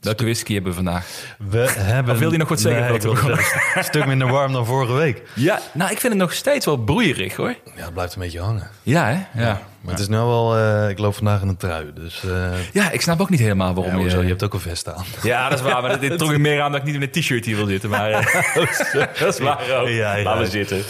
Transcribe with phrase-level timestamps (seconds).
[0.00, 1.06] Welke whisky hebben we vandaag?
[1.38, 2.14] We hebben...
[2.14, 2.82] Of wil je nog wat zeggen?
[2.82, 5.22] Nee, ik wil zeggen, een stuk minder warm dan vorige week.
[5.34, 7.54] Ja, nou ik vind het nog steeds wel broeierig hoor.
[7.76, 8.70] Ja, het blijft een beetje hangen.
[8.82, 9.42] Ja hè?
[9.42, 9.62] Ja.
[9.80, 10.56] Maar het is nu wel...
[10.56, 12.24] eh, ik loop vandaag in een trui, dus...
[12.24, 14.04] eh, Ja, ik snap ook niet helemaal waarom ja, je...
[14.04, 14.22] hoezo?
[14.22, 15.04] je hebt ook een vest aan.
[15.22, 15.82] Ja, dat is waar.
[15.82, 17.90] Maar dit trok ik meer aan dat ik niet in een t-shirt hier wil zitten.
[17.90, 18.54] Maar eh,
[19.20, 19.88] dat is waar ook.
[19.88, 20.22] Ja, ja.
[20.22, 20.82] Laten we zitten.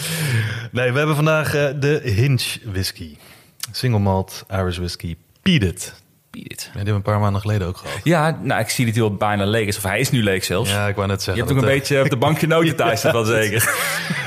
[0.71, 3.17] Nee, we hebben vandaag de Hinge whisky.
[3.71, 5.15] Single malt Irish whisky.
[5.41, 5.93] Beat
[6.31, 7.99] Ja, die hebben we een paar maanden geleden ook gehad.
[8.03, 9.77] Ja, nou, ik zie dat hij al bijna leeg is.
[9.77, 10.69] Of hij is nu leeg zelfs.
[10.71, 11.43] Ja, ik wou net Je zeggen.
[11.43, 13.73] hebt ook een dat, beetje op de bank genoten thuis, dat wel zeker.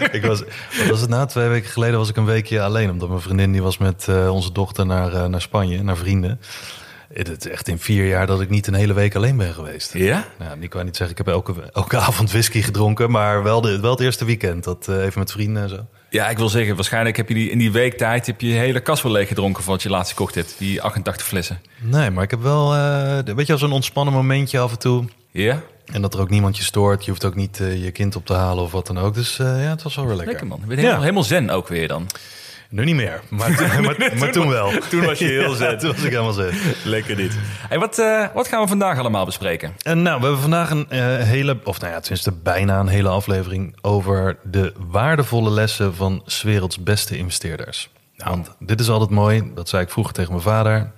[0.01, 0.41] eh, ik was,
[0.79, 1.27] wat was het na?
[1.27, 2.91] Twee weken geleden was ik een weekje alleen.
[2.91, 6.41] Omdat mijn vriendin die was met eh, onze dochter naar, eh, naar Spanje, naar vrienden.
[7.13, 9.95] Het is echt in vier jaar dat ik niet een hele week alleen ben geweest.
[9.95, 10.25] Ja?
[10.39, 13.81] Nou, ik kan niet zeggen, ik heb elke, elke avond whisky gedronken, maar wel, de,
[13.81, 14.65] wel het eerste weekend.
[14.65, 15.87] Dat eh, even met vrienden en zo.
[16.13, 18.55] Ja, ik wil zeggen, waarschijnlijk heb je die, in die week tijd heb je je
[18.55, 20.55] hele kast wel leeg gedronken van wat je laatst gekocht hebt.
[20.59, 21.61] Die 88 flessen.
[21.79, 25.05] Nee, maar ik heb wel, eh, weet je, als een ontspannen momentje af en toe.
[25.31, 25.63] Ja?
[25.93, 27.05] En dat er ook niemand je stoort.
[27.05, 29.15] Je hoeft ook niet eh, je kind op te halen of wat dan ook.
[29.15, 30.33] Dus eh, ja, het was wel weer lekker.
[30.33, 30.59] Lekker man.
[30.61, 31.05] Je bent helemaal, Ja.
[31.05, 32.07] helemaal zen ook weer dan.
[32.73, 34.71] Nu niet meer, maar, toen- maar, maar toen wel.
[34.91, 35.79] Toen was je heel Ja, zen.
[35.79, 36.55] toen was ik helemaal zen.
[36.85, 37.39] Lekker dit.
[37.69, 39.73] Hey, wat, eh, wat gaan we vandaag allemaal bespreken?
[39.83, 43.09] En nou, we hebben vandaag een eh, hele, of nou ja, tenminste bijna een hele
[43.09, 47.89] aflevering over de waardevolle lessen van 's werelds beste investeerders.
[48.17, 50.91] Want dit is altijd mooi, dat zei ik vroeger tegen mijn vader.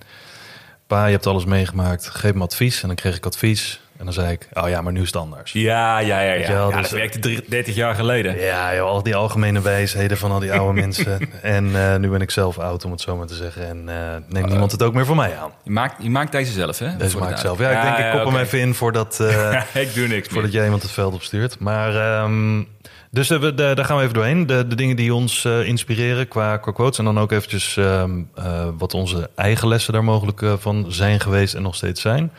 [0.87, 2.81] Pa, je hebt alles meegemaakt, geef me advies.
[2.81, 3.81] En dan kreeg ik advies.
[3.97, 5.51] En dan zei ik, oh ja, maar nu is het anders.
[5.51, 6.33] Ja, ja, ja.
[6.33, 6.51] Ja.
[6.53, 8.39] wel, ja dus- dat werkte drie- 30 jaar geleden.
[8.39, 11.19] Ja, joh, al die algemene wijsheden van al die oude mensen.
[11.41, 13.67] En eh, nu ben ik zelf oud, om het zo maar te zeggen.
[13.67, 15.51] En eh neemt niemand het ook meer voor mij aan.
[15.63, 16.95] Je maakt, je maakt deze zelf, hè?
[16.97, 17.59] Deze maak ik zelf.
[17.59, 19.19] Ja, ik denk, ik kop hem even in voordat...
[19.19, 21.59] eh, ik doe niks Voordat jij iemand het veld opstuurt.
[21.59, 22.63] Maar ehm,
[23.11, 24.47] dus we, de- daar gaan we even doorheen.
[24.47, 26.97] De, de dingen die ons inspireren qua, qua quotes.
[26.99, 31.53] En dan ook eventjes ehm, eh, wat onze eigen lessen daar mogelijk van zijn geweest
[31.53, 32.31] en nog steeds zijn.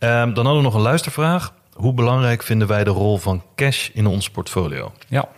[0.00, 1.52] Ehm, dan hadden we nog een luistervraag.
[1.72, 4.92] Hoe belangrijk vinden wij de rol van cash in ons portfolio?
[5.08, 5.28] Ja.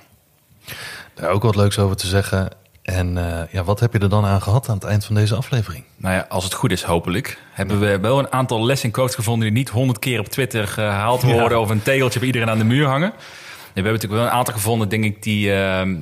[1.14, 2.48] Daar ook wat leuks over te zeggen.
[2.82, 5.34] En eh, ja, wat heb je er dan aan gehad aan het eind van deze
[5.34, 5.84] aflevering?
[5.96, 9.14] Nou ja, als het goed is, hopelijk, hebben we wel een aantal lessen en quotes
[9.14, 11.58] gevonden die niet honderd keer op Twitter gehaald worden Ja.
[11.58, 13.10] of een tegeltje bij iedereen aan de muur hangen.
[13.10, 15.96] We hebben natuurlijk wel een aantal gevonden, denk ik, die, ehm,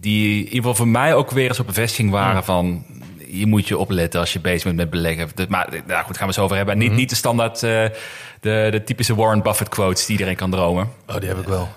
[0.00, 2.84] die in ieder geval voor mij ook weer eens op bevestiging waren van
[3.38, 5.28] je moet je opletten als je bezig bent met beleggen.
[5.48, 6.74] Maar nou goed, gaan we het zo over hebben.
[6.74, 7.84] En niet, niet de standaard, eh,
[8.40, 10.90] de, de typische Warren Buffett quotes die iedereen kan dromen.
[11.06, 11.68] Oh, die heb ik wel.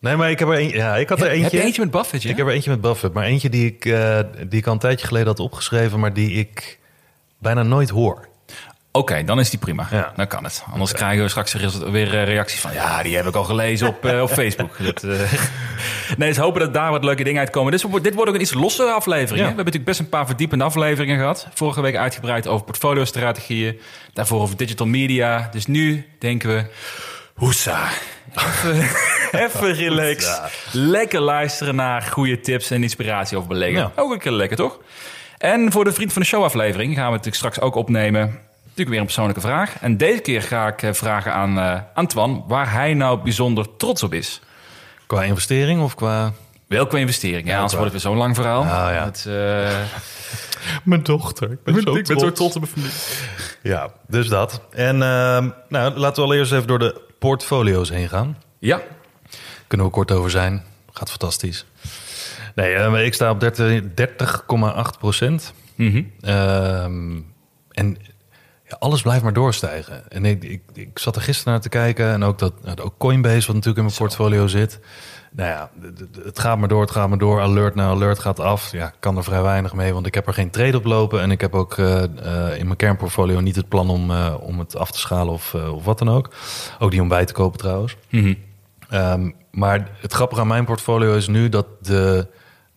[0.00, 1.42] Nee, maar ik heb er een, ja, ik had er eentje.
[1.42, 2.30] Heb je eentje met Buffett, ja?
[2.30, 4.78] Ik heb er eentje met Buffett, maar eentje die ik, eh, die ik al een
[4.78, 6.78] tijdje geleden had opgeschreven, maar die ik
[7.38, 8.28] bijna nooit hoor.
[8.98, 9.88] Oké, dan is die prima.
[9.90, 10.12] Ja.
[10.16, 10.64] Dan kan het.
[10.72, 11.52] Anders krijgen we straks
[11.90, 12.72] weer eh, reacties van...
[12.72, 14.76] ja, die heb ik al gelezen op, eh, op Facebook.
[14.84, 15.32] Dat, eh,
[16.16, 17.72] nee, dus hopen dat daar wat leuke dingen uitkomen.
[17.72, 19.28] Dus dit wordt ook een iets losse aflevering.
[19.28, 19.36] Ja.
[19.36, 21.48] We hebben natuurlijk best een paar verdiepende afleveringen gehad.
[21.54, 23.80] Vorige week uitgebreid over portfolio-strategieën.
[24.12, 25.48] Daarvoor over digital media.
[25.52, 26.64] Dus nu denken we...
[27.34, 27.88] Hoesa.
[28.36, 28.88] Even,
[29.44, 30.40] even relax.
[30.72, 33.80] Lekker luisteren naar goede tips en inspiratie over beleggen.
[33.80, 33.92] Ja.
[33.96, 34.80] Ook een keer lekker, toch?
[35.38, 38.47] En voor de Vriend van de Show aflevering gaan we natuurlijk straks ook opnemen.
[38.78, 39.82] Natuurlijk weer een persoonlijke vraag.
[39.82, 44.02] En deze keer ga ik eh, vragen aan eh Antoine waar hij nou bijzonder trots
[44.02, 44.40] op is.
[45.06, 46.32] Qua investering of qua...
[46.66, 47.46] Welke investering?
[47.46, 48.64] Ja, anders wordt het weer zo'n lang verhaal.
[48.64, 49.04] Ja.
[49.04, 49.78] Het, eh,
[50.90, 51.50] Mijn dochter.
[51.50, 52.92] Ik ben, ik ben zo trots op mijn familie.
[53.62, 54.60] Ja, dus dat.
[54.70, 58.36] En ehm, nou, laten we allereerst even door de portfolio's heen gaan.
[58.58, 58.80] Ja,
[59.66, 60.64] Kunnen we kort over zijn.
[60.92, 61.66] Gaat fantastisch.
[62.54, 65.52] Nee, eh, ik sta op 30 30,8 procent.
[65.74, 66.02] Mhm.
[66.20, 67.20] Ehm,
[67.70, 67.96] en
[68.68, 70.10] ja, alles blijft maar doorstijgen.
[70.10, 72.12] En ik, ik, ik zat er gisteren naar te kijken.
[72.12, 74.80] En ook, dat, ook Coinbase, wat natuurlijk in mijn portfolio zit.
[75.32, 75.70] Nou ja,
[76.24, 77.40] het gaat maar door, het gaat maar door.
[77.40, 78.72] Alert na alert gaat af.
[78.72, 81.20] Ja, ik kan er vrij weinig mee, want ik heb er geen trade op lopen.
[81.20, 84.58] En ik heb ook eh, eh, in mijn kernportfolio niet het plan om, eh, om
[84.58, 86.30] het af te schalen of, of wat dan ook.
[86.78, 87.96] Ook niet om bij te kopen trouwens.
[88.08, 88.34] Mhm.
[88.88, 92.26] Ehm, maar het grappige aan mijn portfolio is nu dat de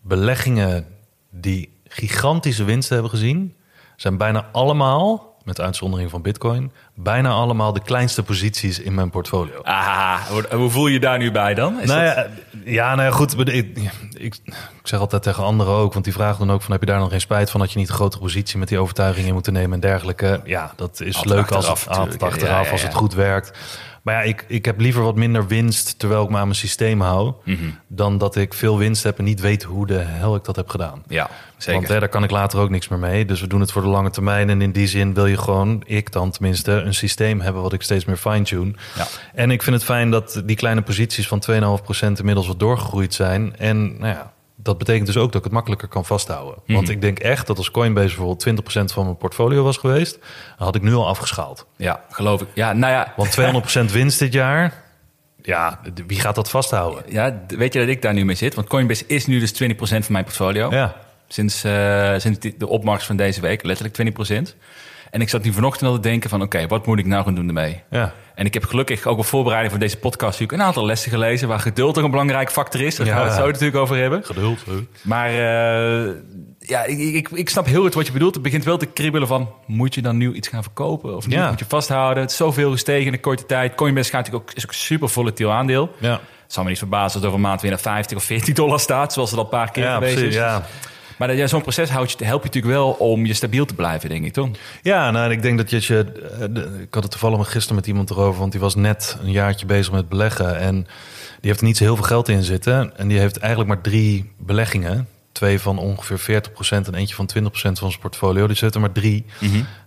[0.02, 0.86] beleggingen
[1.30, 3.56] die gigantische winsten hebben gezien,
[3.96, 9.62] zijn bijna allemaal, met uitzondering van Bitcoin, bijna allemaal de kleinste posities in mijn portfolio.
[9.62, 10.16] Ah,
[10.50, 11.80] hoe, voel je daar nu bij dan?
[11.82, 12.28] Is nou dat- ja,
[12.66, 13.40] ja, nou ja, goed.
[13.40, 13.78] Ik, ik,
[14.14, 14.42] ik
[14.84, 16.72] zeg altijd tegen anderen ook, want die vragen dan ook van...
[16.72, 18.80] heb je daar dan geen spijt van dat je niet een grotere positie met die
[18.80, 20.42] overtuiging in moeten nemen en dergelijke?
[20.46, 23.58] Ja, dat is Altijd leuk als achteraf het, achteraf, Ja, ja, als het goed werkt.
[24.02, 27.02] Maar ja, ik, ik heb liever wat minder winst terwijl ik me aan mijn systeem
[27.02, 27.34] hou...
[27.44, 27.58] Mhm.
[27.88, 30.70] dan dat ik veel winst heb en niet weet hoe de hel ik dat heb
[30.70, 31.04] gedaan.
[31.08, 31.74] Ja, zeker.
[31.74, 33.26] Want hè, daar kan ik later ook niks meer mee.
[33.26, 34.50] Dus we doen het voor de lange termijn.
[34.50, 37.82] En in die zin wil je gewoon, ik dan tenminste, een systeem hebben wat ik
[37.82, 38.74] steeds meer fine-tune.
[38.96, 39.08] Ja.
[39.34, 41.56] En ik vind het fijn dat die kleine posities van 2,5%
[42.00, 43.58] inmiddels wat doorgegroeid zijn.
[43.58, 46.56] En nou ja, dat betekent dus ook dat ik het makkelijker kan vasthouden.
[46.66, 46.74] Mhm.
[46.74, 50.20] Want ik denk echt dat als Coinbase bijvoorbeeld 20% van mijn portfolio was geweest,
[50.58, 51.68] dan had ik nu al afgeschaald.
[51.76, 52.48] ja, geloof ik.
[52.54, 53.38] Ja, nou ja, Want
[53.90, 54.84] 200% winst dit jaar,
[55.42, 57.04] ja, wie gaat dat vasthouden?
[57.08, 58.56] ja, weet je dat ik daar nu mee zit?
[58.56, 60.70] Want Coinbase is nu dus 20% van mijn portfolio.
[60.72, 60.96] Ja,
[61.28, 64.56] Sinds, eh, sinds de opmars van deze week, letterlijk 20%.
[65.12, 66.42] En ik zat nu vanochtend al te denken van...
[66.42, 67.82] oké, wat moet ik nou gaan doen ermee?
[67.90, 68.14] ja.
[68.36, 70.32] En ik heb gelukkig ook op voorbereiding voor deze podcast...
[70.32, 71.48] natuurlijk een aantal lessen gelezen...
[71.48, 72.96] waar geduld ook een belangrijk factor is.
[72.96, 73.14] Daar Ja.
[73.14, 74.24] gaan we het zo natuurlijk over hebben.
[74.26, 74.66] Geduld.
[74.66, 74.74] hè?
[75.02, 76.12] Maar eh,
[76.60, 78.34] ja, ik, ik, ik snap heel goed wat je bedoelt.
[78.34, 79.50] Het begint wel te kriebelen van...
[79.66, 81.36] moet je dan nu iets gaan verkopen of niet?
[81.38, 81.50] Ja.
[81.50, 82.22] Moet je vasthouden?
[82.24, 83.76] Het is zoveel gestegen in een korte tijd.
[83.76, 85.96] Coinbase gaat natuurlijk ook, is ook een super volatiel aandeel.
[86.00, 86.12] Ja.
[86.12, 88.54] Het zal me niet verbazen als het over een maand weer naar 50 of 40
[88.54, 89.14] dollar staat...
[89.14, 90.30] zoals het al een paar keer Ja, geweest precies.
[90.36, 90.42] is.
[90.42, 90.66] Ja.
[91.22, 94.10] Maar ja, zo'n proces houdt je, helpt je natuurlijk wel om je stabiel te blijven,
[94.10, 94.50] denk ik, toch?
[94.82, 95.94] Ja, nou, en ik denk dat je...
[95.94, 96.06] je
[96.40, 98.40] eh, ik had het toevallig gisteren met iemand erover...
[98.40, 100.60] want die was net een jaartje bezig met beleggen...
[100.60, 100.76] en
[101.40, 102.98] die heeft er niet zo heel veel geld in zitten...
[102.98, 105.08] en die heeft eigenlijk maar drie beleggingen.
[105.32, 108.48] Twee van ongeveer 40% en eentje van 20% van zijn portfolio.
[108.48, 109.26] Die zit er maar drie.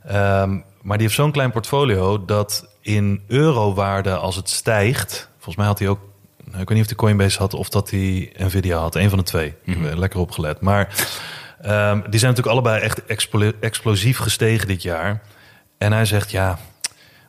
[0.07, 0.51] Ehm,
[0.83, 2.25] maar die heeft zo'n klein portfolio...
[2.25, 5.31] dat in eurowaarde als het stijgt...
[5.35, 6.01] volgens mij had hij ook...
[6.45, 8.95] nou, Ik weet niet of hij Coinbase had of dat hij Nvidia had.
[8.95, 9.55] Een van de twee.
[9.65, 10.61] Ik heb er lekker opgelet.
[10.61, 10.89] Maar
[11.61, 15.23] Ehm, die zijn natuurlijk allebei echt explo- explosief gestegen dit jaar.
[15.79, 16.59] En hij zegt, ja,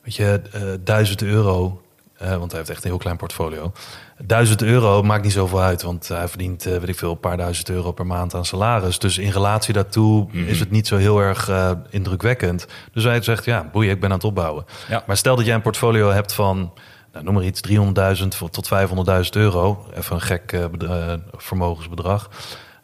[0.04, 1.82] weet je, eh, 1000 euro,
[2.18, 3.72] eh, want hij heeft echt een heel klein portfolio.
[4.18, 7.38] 1000 euro maakt niet zoveel uit, want hij verdient, eh, weet ik veel, een paar
[7.38, 9.00] duizend euro per maand aan salaris.
[9.00, 11.50] Dus in relatie daartoe is het niet zo heel erg
[11.90, 12.68] indrukwekkend.
[12.94, 14.66] Dus hij zegt, ja, boeien, ik ben aan het opbouwen.
[14.90, 15.04] Ja.
[15.08, 16.74] Maar stel dat jij een portfolio hebt van,
[17.16, 19.86] nou, noem maar iets, 300.000 voor- tot 500.000 euro.
[19.98, 22.30] Even een gek eh, eh, vermogensbedrag.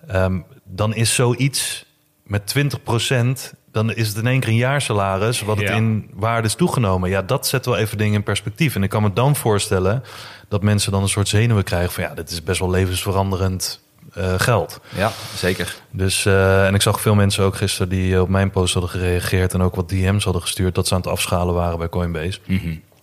[0.07, 1.85] Ehm, dan is zoiets
[2.23, 5.41] met 20%, dan is het in één keer een jaarsalaris...
[5.41, 5.75] wat het Ja.
[5.75, 7.09] in waarde is toegenomen.
[7.09, 8.75] Ja, dat zet wel even dingen in perspectief.
[8.75, 10.03] En ik kan me dan voorstellen
[10.47, 11.91] dat mensen dan een soort zenuwen krijgen...
[11.91, 13.79] van ja, dit is best wel levensveranderend
[14.13, 14.79] eh, geld.
[14.95, 15.75] Ja, zeker.
[15.89, 19.53] Dus, eh, en ik zag veel mensen ook gisteren die op mijn post hadden gereageerd...
[19.53, 22.39] en ook wat DM's hadden gestuurd dat ze aan het afschalen waren bij Coinbase.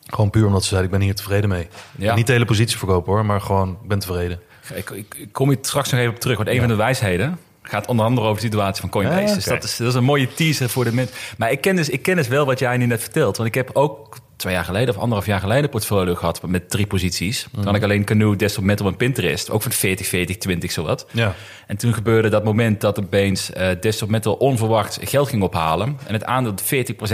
[0.08, 1.68] Gewoon puur omdat ze zeiden, ik ben hier tevreden mee.
[1.96, 2.14] Ja.
[2.14, 4.40] Niet de hele positie verkopen hoor, maar gewoon, ik ben tevreden.
[4.74, 7.38] Ik, ik, ik kom hier straks nog even op terug, want een van de wijsheden
[7.62, 9.34] gaat onder andere over de situatie van Coinbase.
[9.34, 11.16] Dus dat is, dat is een mooie teaser voor de mensen.
[11.38, 13.36] Maar ik ken, dus, ik ken dus wel wat jij nu net vertelt.
[13.36, 16.70] Want ik heb ook twee jaar geleden of anderhalf jaar geleden een portfolio gehad met
[16.70, 17.46] drie posities.
[17.52, 19.50] Dan had ik alleen Canoe, Desktop Metal en Pinterest.
[19.50, 21.06] Ook van 40, 40, 20, zowat.
[21.12, 21.34] Ja.
[21.66, 25.98] En toen gebeurde dat moment dat opeens eh Desktop Metal onverwacht geld ging ophalen.
[26.06, 26.54] En het aandeel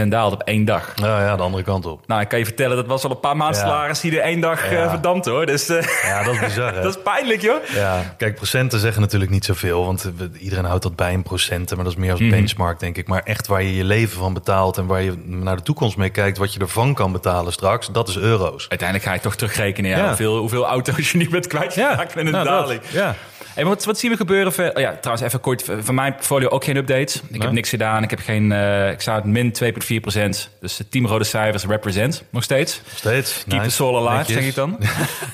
[0.04, 0.92] 40% daalde op één dag.
[0.96, 2.06] Nou ja, de andere kant op.
[2.06, 3.66] Nou, ik kan je vertellen, dat was al een paar maanden Ja.
[3.66, 4.82] salaris die er één dag Ja.
[4.82, 5.46] eh, verdampt hoor.
[5.46, 7.64] Dus eh, Ja, dat is bizar dat is pijnlijk joh.
[7.74, 11.84] Ja, kijk, procenten zeggen natuurlijk niet zoveel, want iedereen houdt dat bij in procenten, maar
[11.84, 12.30] dat is meer als Mhm.
[12.30, 13.08] benchmark, denk ik.
[13.08, 16.10] Maar echt waar je je leven van betaalt en waar je naar de toekomst mee
[16.10, 18.66] kijkt, wat je ervan kan betalen straks, dat is euro's.
[18.68, 20.06] Uiteindelijk ga je toch terugrekenen ja, Ja.
[20.06, 22.58] Hoeveel, hoeveel auto's je niet bent kwijtgeraakt met een nou, dat.
[22.58, 22.80] daling.
[22.92, 23.14] Ja.
[23.54, 24.52] Hey, wat, wat zien we gebeuren?
[24.52, 25.64] ver- Oh ja, trouwens, even kort.
[25.80, 27.22] Van mijn portfolio ook geen updates.
[27.30, 28.02] Ik heb niks gedaan.
[28.02, 28.52] Ik heb geen.
[28.52, 30.50] eh, ik sta at min 2,4 procent.
[30.60, 32.80] Dus de team rode cijfers represent nog steeds.
[32.94, 33.44] Steeds.
[33.48, 34.78] Keep the soul alive, zeg ik dan.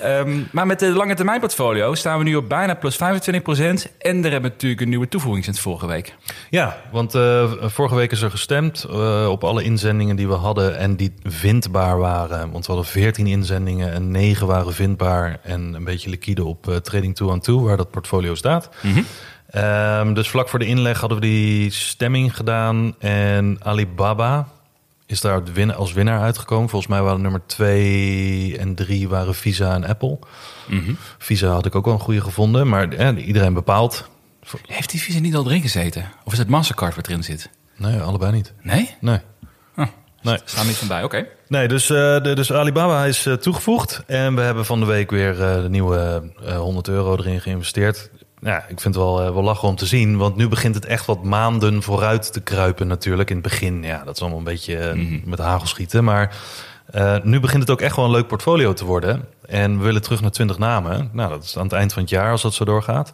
[0.01, 3.89] Ehm, maar met de lange termijn portfolio staan we nu op bijna plus 25 procent.
[3.99, 6.15] En er hebben we natuurlijk een nieuwe toevoeging sinds vorige week.
[6.51, 10.79] Ja, want eh, vorige week is er gestemd eh, op alle inzendingen die we hadden
[10.79, 12.51] en die vindbaar waren.
[12.53, 17.15] Want we hadden 14 inzendingen en 9 waren vindbaar en een beetje liquide op Trading
[17.17, 18.69] 2 on 2, waar dat portfolio staat.
[19.51, 24.49] Ehm, dus vlak voor de inleg hadden we die stemming gedaan en Alibaba
[25.11, 25.43] is daar
[25.75, 26.69] als winnaar uitgekomen.
[26.69, 30.19] Volgens mij waren nummer 2 en 3 waren Visa en Apple.
[31.19, 34.09] Visa had ik ook wel een goede gevonden, maar eh, iedereen bepaalt.
[34.67, 36.11] Heeft die Visa niet al erin gezeten?
[36.25, 37.51] Of is het Mastercard wat erin zit?
[37.77, 38.53] Nee, allebei niet.
[38.63, 38.95] Nee?
[39.01, 39.21] Nee.
[39.75, 39.87] Huh.
[40.23, 40.39] Nee.
[40.45, 41.27] Staan niet van bij, oké.
[41.51, 44.03] Nee, dus, eh, de, dus Alibaba is eh, toegevoegd.
[44.07, 48.11] En we hebben van de week weer eh, de nieuwe eh, 100 euro erin geïnvesteerd.
[48.41, 50.17] Ja, ik vind het wel, wel lachen om te zien.
[50.17, 53.29] Want nu begint het echt wat maanden vooruit te kruipen natuurlijk.
[53.31, 56.05] In het begin, ja, dat is allemaal een beetje eh, met hagel schieten.
[56.05, 56.37] Maar
[57.23, 59.25] nu begint het ook echt wel een leuk portfolio te worden.
[59.47, 61.11] En we willen terug naar 20 namen.
[61.13, 63.13] Nou, dat is aan het eind van het jaar als dat zo doorgaat.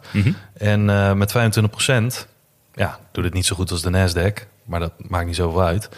[0.53, 2.27] En eh, met 25 procent,
[2.73, 4.47] ja, doet het niet zo goed als de Nasdaq.
[4.65, 5.89] Maar dat maakt niet zoveel uit.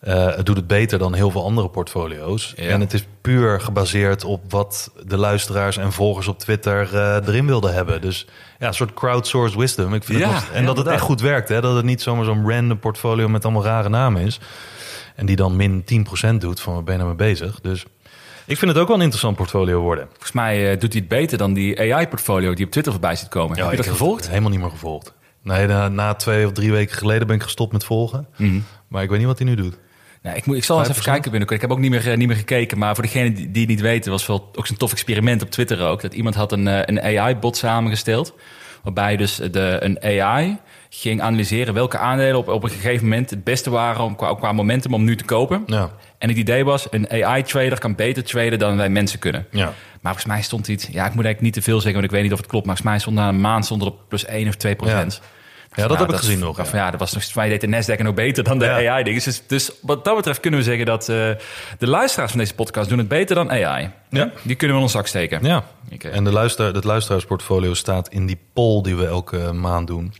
[0.00, 2.52] Eh, het doet het beter dan heel veel andere portfolio's.
[2.56, 2.68] Ja.
[2.68, 7.46] En het is puur gebaseerd op wat de luisteraars en volgers op Twitter eh, erin
[7.46, 8.00] wilden hebben.
[8.00, 8.26] Dus
[8.58, 9.94] ja, een soort crowdsourced wisdom.
[9.94, 11.48] Ik vind Ja, het nog- en ja, dat het echt goed werkt.
[11.48, 11.60] Hè?
[11.60, 14.40] Dat het niet zomaar zo'n random portfolio met allemaal rare namen is.
[15.14, 17.60] En die dan min 10% doet van waar ben je nou mee bezig.
[17.60, 17.84] Dus
[18.46, 20.06] ik vind het ook wel een interessant portfolio worden.
[20.10, 23.28] Volgens mij eh, doet hij het beter dan die AI-portfolio die op Twitter voorbij zit
[23.28, 23.58] komen.
[23.58, 24.28] heb je dat gevolgd?
[24.28, 25.12] Helemaal niet meer gevolgd.
[25.42, 28.26] Nee, na, na twee of drie weken geleden ben ik gestopt met volgen.
[28.36, 28.60] Mhm.
[28.88, 29.78] Maar ik weet niet wat hij nu doet.
[30.22, 31.04] Nou, ik, moet, ik zal eens even 5%?
[31.04, 31.62] kijken binnenkort.
[31.62, 32.78] Ik heb ook niet meer, eh, niet meer gekeken.
[32.78, 35.50] Maar voor degenen die, die het niet weten, was wel ook zo'n tof experiment op
[35.50, 36.00] Twitter ook.
[36.00, 38.34] Dat iemand had een, eh, een AI-bot samengesteld.
[38.82, 40.58] Waarbij dus de, een AI
[40.90, 44.52] ging analyseren welke aandelen op, op een gegeven moment het beste waren om, qua, qua
[44.52, 45.62] momentum om nu te kopen.
[45.66, 49.46] Ja, En het idee was, een AI-trader kan beter traden dan wij mensen kunnen.
[49.50, 49.72] ja.
[50.00, 52.10] Maar volgens mij stond iets, ja, ik moet eigenlijk niet te veel zeggen, want ik
[52.10, 52.66] weet niet of het klopt.
[52.66, 55.20] Maar volgens mij stond na een maand stond er op plus 1 of 2 procent.
[55.22, 55.28] Ja,
[55.86, 56.64] dat heb ik gezien nog, Ja.
[56.72, 56.78] ja.
[56.78, 57.66] ja, dat was nog, mij deed de
[57.96, 58.92] Nasdaq nog beter dan de Ja.
[58.92, 59.22] AI-dingen.
[59.24, 61.16] Dus, dus wat dat betreft kunnen we zeggen dat eh,
[61.78, 63.90] de luisteraars van deze podcast doen het beter dan AI.
[64.10, 64.30] Ja.
[64.42, 65.44] Die kunnen we in ons zak steken.
[65.44, 66.08] Ja, Oké.
[66.08, 70.14] en de luister, het luisteraarsportfolio staat in die poll die we elke maand doen.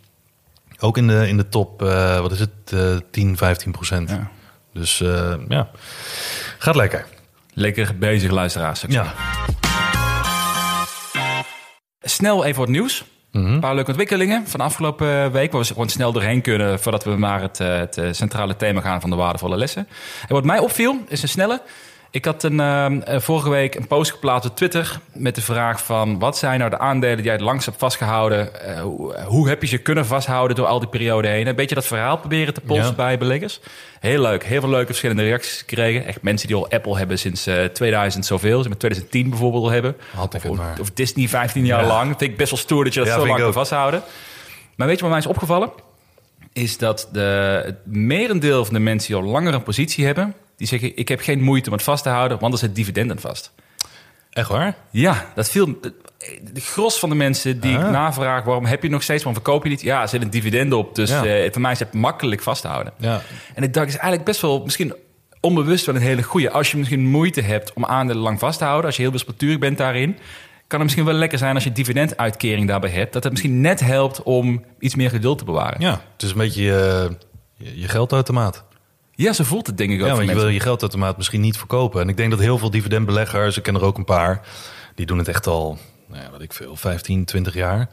[0.80, 4.10] Ook in de, in de top, eh, wat is het, eh 10, 15 procent.
[4.10, 4.30] Ja.
[4.72, 5.68] Dus eh, ja,
[6.58, 7.06] gaat lekker.
[7.54, 8.84] Lekker bezig, luisteraars.
[8.88, 9.14] Ja.
[12.00, 13.04] Snel even wat nieuws.
[13.46, 15.52] Een paar leuke ontwikkelingen van de afgelopen eh, week.
[15.52, 19.00] Waar we gewoon snel doorheen kunnen voordat we naar het, eh, het centrale thema gaan
[19.00, 19.88] van de waardevolle lessen.
[20.28, 21.62] En wat mij opviel, is een snelle.
[22.10, 25.84] Ik had een, ehm, eh, vorige week een post geplaatst op Twitter met de vraag
[25.84, 26.18] van...
[26.18, 28.62] wat zijn nou de aandelen die jij het langst hebt vastgehouden?
[28.64, 31.46] Eh, hoe, hoe heb je ze kunnen vasthouden door al die periode heen?
[31.46, 32.92] Een beetje dat verhaal proberen te polsen Ja.
[32.94, 33.60] bij beleggers.
[34.00, 34.44] Heel leuk.
[34.44, 36.04] Heel veel leuke verschillende reacties gekregen.
[36.06, 38.62] Echt mensen die al Apple hebben sinds eh 2000 zoveel.
[38.62, 39.96] Ze met 2010 bijvoorbeeld al hebben.
[40.18, 40.76] Of, maar.
[40.80, 41.86] of Disney 15 jaar Ja.
[41.86, 42.08] lang.
[42.08, 44.02] Dat vind ik best wel stoer dat je dat Ja, zo lang kan vasthouden.
[44.76, 45.70] Maar weet je wat mij is opgevallen?
[46.52, 50.34] Is dat de, het merendeel van de mensen die al langer een positie hebben...
[50.58, 52.38] die zeggen, ik heb geen moeite om het vast te houden...
[52.38, 53.52] want er zit dividend aan vast.
[54.30, 54.76] Echt waar?
[54.90, 55.66] Ja, dat viel...
[55.80, 55.94] De,
[56.52, 57.90] de gros van de mensen die ik Ah.
[57.90, 58.44] navraag...
[58.44, 59.80] waarom heb je nog steeds, waarom verkoop je niet?
[59.80, 61.24] Ja, er zit een dividend op, dus Ja.
[61.24, 62.92] eh, voor mij is het makkelijk vast te houden.
[62.98, 63.22] Ja.
[63.54, 64.94] En ik dacht, is eigenlijk best wel misschien
[65.40, 66.50] onbewust wel een hele goede.
[66.50, 69.58] Als je misschien moeite hebt om aandelen lang vast te houden, als je heel wispelturig
[69.58, 70.12] bent daarin,
[70.66, 73.80] kan het misschien wel lekker zijn als je dividenduitkering daarbij hebt, dat het misschien net
[73.80, 75.80] helpt om iets meer geduld te bewaren.
[75.80, 77.10] ja, het is een beetje je,
[77.56, 78.64] je, je geldautomaat.
[79.24, 81.56] Ja, zo voelt het denk ik ook Ja, want je wil je geldautomaat misschien niet
[81.56, 82.00] verkopen.
[82.00, 84.40] En ik denk dat heel veel dividendbeleggers, ik ken er ook een paar,
[84.94, 87.88] die doen het echt al, nou ja, wat ik veel, 15, 20 jaar.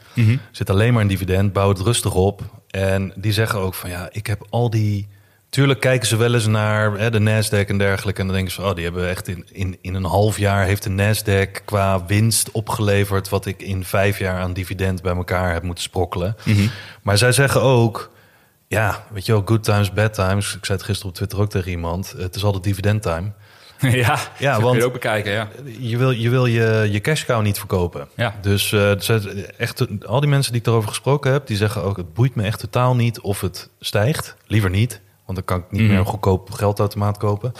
[0.50, 2.42] Zit alleen maar in dividend, bouw het rustig op.
[2.70, 5.08] En die zeggen ook van ja, ik heb al die.
[5.48, 8.20] Tuurlijk kijken ze wel eens naar hè, de Nasdaq en dergelijke.
[8.20, 10.82] En dan denken ze, oh, die hebben echt in, in, in een half jaar heeft
[10.82, 13.28] de Nasdaq qua winst opgeleverd.
[13.28, 16.36] wat ik in vijf jaar aan dividend bij elkaar heb moeten sprokkelen.
[17.02, 18.14] Maar zij zeggen ook.
[18.68, 20.56] Ja, weet je wel, good times, bad times.
[20.56, 22.14] Ik zei het gisteren op Twitter ook tegen iemand.
[22.18, 23.32] Het is altijd dividendtime.
[23.80, 25.48] ja, Ja, kun want- je ook bekijken, ja.
[25.78, 28.08] Je wil je, wil je, je cash cow niet verkopen.
[28.16, 28.34] Ja.
[28.40, 32.14] Dus ze- echt, al die mensen die ik erover gesproken heb, die zeggen ook: het
[32.14, 34.36] boeit me echt totaal niet of het stijgt.
[34.46, 35.90] Liever niet, want dan kan ik niet Mhm.
[35.90, 37.52] meer een goedkoop geldautomaat kopen.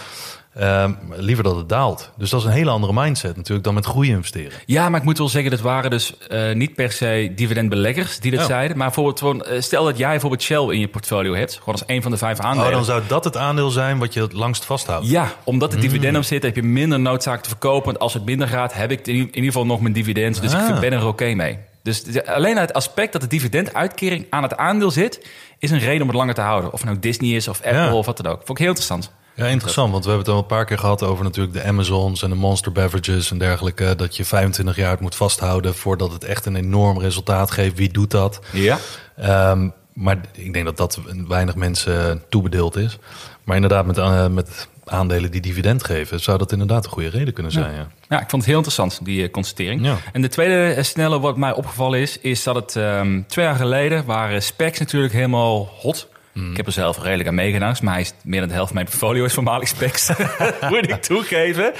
[0.56, 2.10] Ehm, liever dat het daalt.
[2.16, 4.52] Dus dat is een hele andere mindset natuurlijk dan met groei investeren.
[4.66, 8.30] Ja, maar ik moet wel zeggen, dat waren dus eh, niet per se dividendbeleggers die
[8.30, 8.46] dat Ja.
[8.46, 8.76] zeiden.
[8.76, 11.82] Maar bijvoorbeeld, gewoon, eh, stel dat jij bijvoorbeeld Shell in je portfolio hebt, gewoon als
[11.86, 12.66] een van de vijf aandelen.
[12.68, 15.08] Oh, dan zou dat het aandeel zijn wat je het langst vasthoudt.
[15.08, 17.84] Ja, omdat er dividend op zit, heb je minder noodzaak te verkopen.
[17.84, 20.40] Want als het minder gaat, heb ik in ieder geval nog mijn dividend.
[20.42, 20.68] Dus Ah.
[20.74, 21.58] ik ben er oké mee.
[21.82, 25.26] Dus alleen het aspect dat de dividenduitkering aan het aandeel zit,
[25.58, 26.72] is een reden om het langer te houden.
[26.72, 27.94] Of het nou Disney is of Apple Ja.
[27.94, 28.36] of wat dan ook.
[28.36, 29.12] Vond ik heel interessant.
[29.36, 32.22] Ja, interessant, want we hebben het al een paar keer gehad over natuurlijk de Amazons
[32.22, 33.94] en de Monster Beverages en dergelijke.
[33.96, 37.76] Dat je 25 jaar het moet vasthouden voordat het echt een enorm resultaat geeft.
[37.76, 38.40] Wie doet dat?
[38.52, 38.78] Ja.
[39.16, 42.98] Ehm, maar ik denk dat dat weinig mensen toebedeeld is.
[43.44, 47.34] Maar inderdaad, met, eh, met aandelen die dividend geven, zou dat inderdaad een goede reden
[47.34, 47.74] kunnen zijn.
[47.74, 47.88] Ja.
[48.08, 49.84] Ja, ik vond het heel interessant, die eh, constatering.
[49.84, 49.96] Ja.
[50.12, 53.56] En de tweede eh, snelle wat mij opgevallen is, is dat het ehm, twee jaar
[53.56, 56.08] geleden waren specs natuurlijk helemaal hot.
[56.50, 57.70] Ik heb er zelf redelijk aan meegedaan.
[57.70, 60.10] Dus mij is meer dan de helft van mijn portfolio is voormalig specs.
[60.70, 61.72] Moet ik toegeven.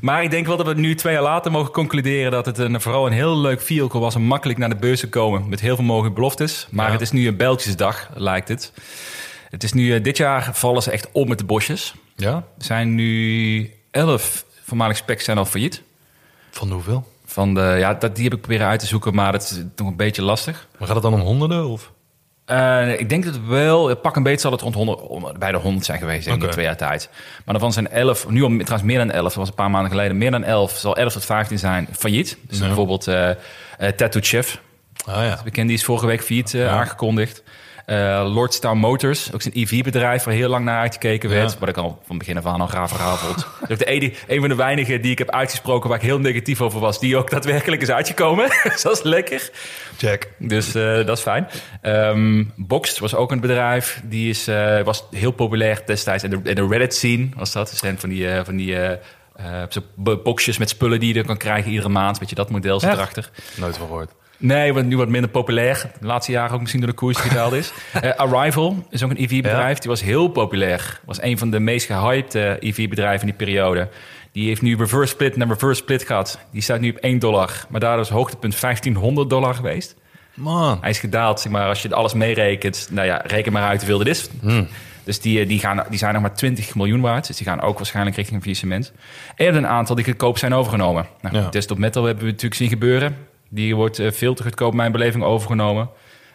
[0.00, 2.80] Maar ik denk wel dat we nu twee jaar later mogen concluderen dat het een,
[2.80, 5.48] vooral een heel leuk vehicle was om makkelijk naar de beurs te komen.
[5.48, 6.66] Met heel veel mogelijke beloftes.
[6.70, 6.92] Maar Ja.
[6.92, 8.72] het is nu een Belgische lijkt het.
[9.50, 11.94] Het is nu, eh, dit jaar vallen ze echt om met de bosjes.
[12.16, 12.34] ja?
[12.34, 15.82] Er zijn nu elf voormalig specs zijn al failliet.
[16.50, 17.12] Van hoeveel?
[17.26, 19.88] Van de, ja, dat, die heb ik proberen uit te zoeken, maar dat is nog
[19.88, 20.66] een beetje lastig.
[20.78, 21.66] Maar gaat het dan om honderden?
[21.68, 21.92] Of?
[22.44, 25.52] Eh, ik denk dat het wel, pak een beetje zal het rond 100, om- bij
[25.52, 26.48] de 100 zijn geweest in Oké.
[26.48, 27.08] twee jaar tijd.
[27.12, 29.90] Maar daarvan zijn 11, nu al trouwens meer dan 11, dat was een paar maanden
[29.90, 32.36] geleden, meer dan 11, zal 11 tot 15 zijn failliet.
[32.48, 32.66] Dus Ja.
[32.66, 33.36] bijvoorbeeld eh eh,
[33.96, 34.60] Tattoo Chef,
[35.06, 35.40] Ah ja.
[35.44, 37.42] bekend, die is vorige week failliet eh, aangekondigd.
[37.84, 41.52] Eh Lordstown Motors, ook zijn EV-bedrijf waar heel lang naar uitgekeken werd.
[41.52, 41.58] Ja.
[41.58, 42.92] Wat ik al van begin af aan al graag
[43.36, 46.18] is ook de ene, een van de weinigen die ik heb uitgesproken waar ik heel
[46.18, 47.00] negatief over was.
[47.00, 48.48] Die ook daadwerkelijk is uitgekomen.
[48.62, 49.50] Dus dat is lekker.
[49.96, 50.30] Check.
[50.38, 51.48] Dus eh, dat is fijn.
[51.80, 54.00] Ehm Boxed was ook een bedrijf.
[54.04, 56.24] Die is, eh, was heel populair destijds.
[56.24, 57.70] In de, de Reddit-scene was dat.
[57.70, 58.76] Zijn van die, van die
[60.22, 62.18] boxjes met spullen die je er kan krijgen iedere maand.
[62.18, 63.30] Weet je, dat model zit erachter.
[63.56, 64.10] Nooit van gehoord.
[64.46, 65.90] Nee, wordt nu wat minder populair.
[66.00, 67.72] De laatste jaren ook misschien door de koers gedaald is.
[67.92, 69.74] Eh, Arrival is ook een EV-bedrijf.
[69.74, 69.80] Ja.
[69.80, 71.00] Die was heel populair.
[71.04, 73.88] Was een van de meest gehyped eh, EV-bedrijven in die periode.
[74.32, 76.38] Die heeft nu reverse split naar reverse split gehad.
[76.52, 77.66] Die staat nu op 1 dollar.
[77.68, 79.94] Maar daardoor is hoogtepunt 1500 dollar geweest.
[80.34, 80.78] Man.
[80.80, 82.88] Hij is gedaald, zeg maar, als je alles meerekent.
[82.90, 84.28] Nou ja, reken maar uit hoeveel het is.
[85.04, 87.26] Dus die, eh, die, gaan, die zijn nog maar 20 miljoen waard.
[87.26, 88.92] Dus die gaan ook waarschijnlijk richting een faillissement.
[89.36, 91.06] En een aantal die goedkoop zijn overgenomen.
[91.20, 91.48] Nou, Ja.
[91.48, 93.16] Desktop Metal hebben we natuurlijk zien gebeuren.
[93.54, 95.88] Die wordt eh, veel te goedkoop, mijn beleving, overgenomen.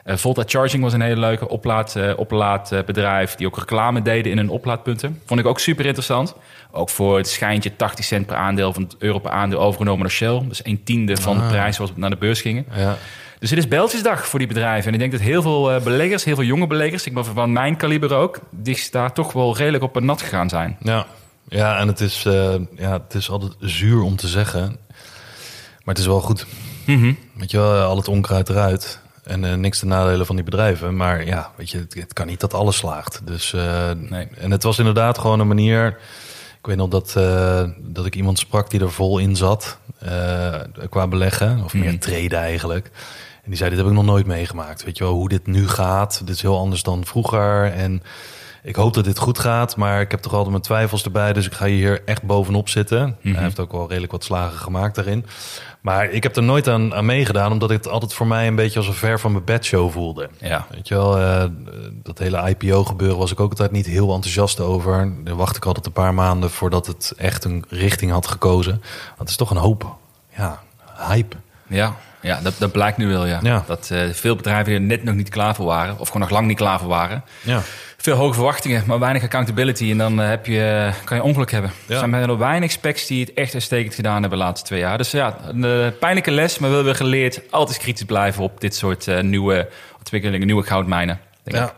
[0.04, 3.36] Eh, Volta Charging was een hele leuke oplaad, eh, oplaadbedrijf...
[3.36, 5.22] die ook reclame deden in hun oplaadpunten.
[5.26, 6.36] Vond ik ook super interessant.
[6.72, 8.74] Ook voor het schijntje 80 cent per aandeel...
[8.74, 10.42] van het euro per aandeel overgenomen door Shell.
[10.48, 12.66] Dus een tiende van de prijs zoals we naar de beurs gingen.
[12.76, 12.98] Ja.
[13.40, 14.88] Dus het is Beltjesdag voor die bedrijven.
[14.88, 17.06] En ik denk dat heel veel beleggers, heel veel jonge beleggers...
[17.06, 18.40] ik ben van mijn kaliber ook...
[18.50, 20.78] die daar toch wel redelijk op een nat gegaan zijn.
[20.80, 21.06] Ja,
[21.50, 22.24] ja en het is,
[22.76, 24.78] ja, het is altijd zuur om te zeggen.
[25.84, 26.46] Maar het is wel goed.
[27.34, 29.00] Weet je wel, al het onkruid eruit.
[29.24, 30.96] En eh, niks te nadelen van die bedrijven.
[30.96, 33.22] Maar ja, weet je, het, het kan niet dat alles slaagt.
[33.24, 34.28] Dus, eh, Nee.
[34.38, 35.98] En het was inderdaad gewoon een manier...
[36.60, 39.78] Ik weet nog dat, eh, dat ik iemand sprak die er vol in zat.
[40.00, 40.56] eh,
[40.90, 41.64] qua beleggen.
[41.64, 42.86] Of meer traden eigenlijk.
[43.44, 44.84] En die zei, dit heb ik nog nooit meegemaakt.
[44.84, 46.20] Weet je wel, hoe dit nu gaat.
[46.26, 47.72] Dit is heel anders dan vroeger.
[47.72, 48.04] En
[48.64, 49.76] ik hoop dat dit goed gaat.
[49.76, 51.34] Maar ik heb toch altijd mijn twijfels erbij.
[51.34, 53.18] Dus ik ga hier echt bovenop zitten.
[53.22, 55.26] Hij heeft ook wel redelijk wat slagen gemaakt daarin.
[55.82, 57.52] Maar ik heb er nooit aan, aan meegedaan.
[57.52, 60.30] Omdat het altijd voor mij een beetje als een ver van mijn bedshow voelde.
[60.38, 60.66] Ja.
[60.70, 61.44] Weet je wel, eh,
[62.04, 65.14] dat hele IPO-gebeuren was ik ook altijd niet heel enthousiast over.
[65.24, 68.82] Daar wacht ik altijd een paar maanden voordat het echt een richting had gekozen.
[69.08, 69.96] Want het is toch een hoop,
[70.38, 70.62] ja,
[71.08, 71.36] hype.
[71.68, 73.40] Ja, ja dat, dat blijkt nu wel, ja.
[73.42, 73.64] Ja.
[73.68, 76.00] Dat eh, veel bedrijven er net nog niet klaar voor waren.
[76.00, 77.24] Of gewoon nog lang niet klaar voor waren.
[77.42, 77.62] Ja,
[78.02, 79.92] Veel hoge verwachtingen, maar weinig accountability.
[79.92, 81.72] En dan eh, heb je, kan je ongeluk hebben.
[81.86, 81.94] Ja.
[81.94, 84.98] Er zijn bijna weinig specs die het echt uitstekend gedaan hebben de laatste twee jaar.
[84.98, 87.42] Dus ja, een eh, pijnlijke les, maar wel weer geleerd.
[87.50, 91.20] Altijd kritisch blijven op dit soort eh, nieuwe ontwikkelingen, nieuwe goudmijnen.
[91.44, 91.74] Denk ja.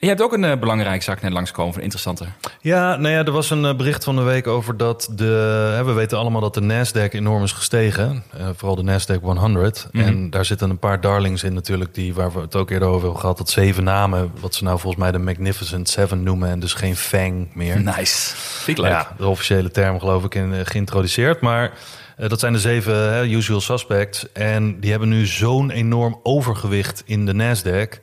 [0.00, 2.24] Je hebt ook een eh, belangrijke zaak net langskomen, van interessante.
[2.60, 5.72] Ja, nou ja, er was een eh, bericht van de week over dat de...
[5.74, 8.24] Hè, we weten allemaal dat de Nasdaq enorm is gestegen.
[8.36, 9.88] eh, vooral de Nasdaq 100.
[9.92, 11.94] En daar zitten een paar darlings in natuurlijk...
[11.94, 13.38] Die, waar we het ook eerder over hebben gehad.
[13.38, 16.48] Dat zeven namen, wat ze nou volgens mij de Magnificent Seven noemen...
[16.50, 17.80] en dus geen FANG meer.
[17.80, 18.36] Nice.
[18.36, 18.92] Vind ik leuk.
[18.92, 21.40] Ja, de officiële term geloof ik in, geïntroduceerd.
[21.40, 21.72] Maar
[22.16, 24.32] dat zijn de zeven hè, usual suspects.
[24.32, 28.00] En die hebben nu zo'n enorm overgewicht in de Nasdaq...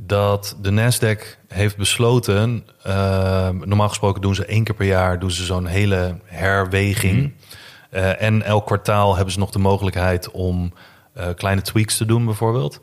[0.00, 2.64] dat de Nasdaq heeft besloten...
[2.82, 5.18] eh, normaal gesproken doen ze één keer per jaar...
[5.18, 7.32] doen ze zo'n hele herweging.
[7.90, 10.30] Eh, en elk kwartaal hebben ze nog de mogelijkheid...
[10.30, 10.72] om
[11.12, 12.80] eh, kleine tweaks te doen bijvoorbeeld...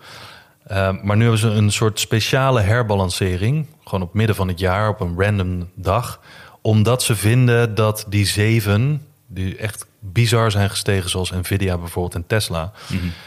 [0.71, 3.67] Uh, maar nu hebben ze een soort speciale herbalancering.
[3.83, 6.21] Gewoon op midden van het jaar, op een random dag.
[6.61, 12.27] Omdat ze vinden dat die zeven, die echt bizar zijn gestegen, zoals Nvidia bijvoorbeeld en
[12.27, 12.71] Tesla,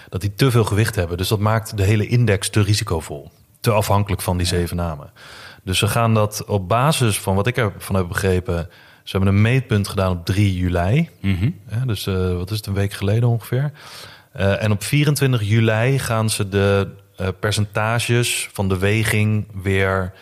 [0.09, 1.17] dat die te veel gewicht hebben.
[1.17, 3.31] Dus dat maakt de hele index te risicovol.
[3.69, 5.11] Te afhankelijk van die zeven namen.
[5.63, 8.69] Dus ze gaan dat op basis van wat ik ervan heb begrepen.
[9.03, 11.09] Ze hebben een meetpunt gedaan op 3 juli.
[11.71, 13.73] Ja, dus eh, wat is het, een week geleden ongeveer.
[14.37, 16.89] Uh, en op 24 juli gaan ze de
[17.21, 20.13] uh, percentages van de weging weer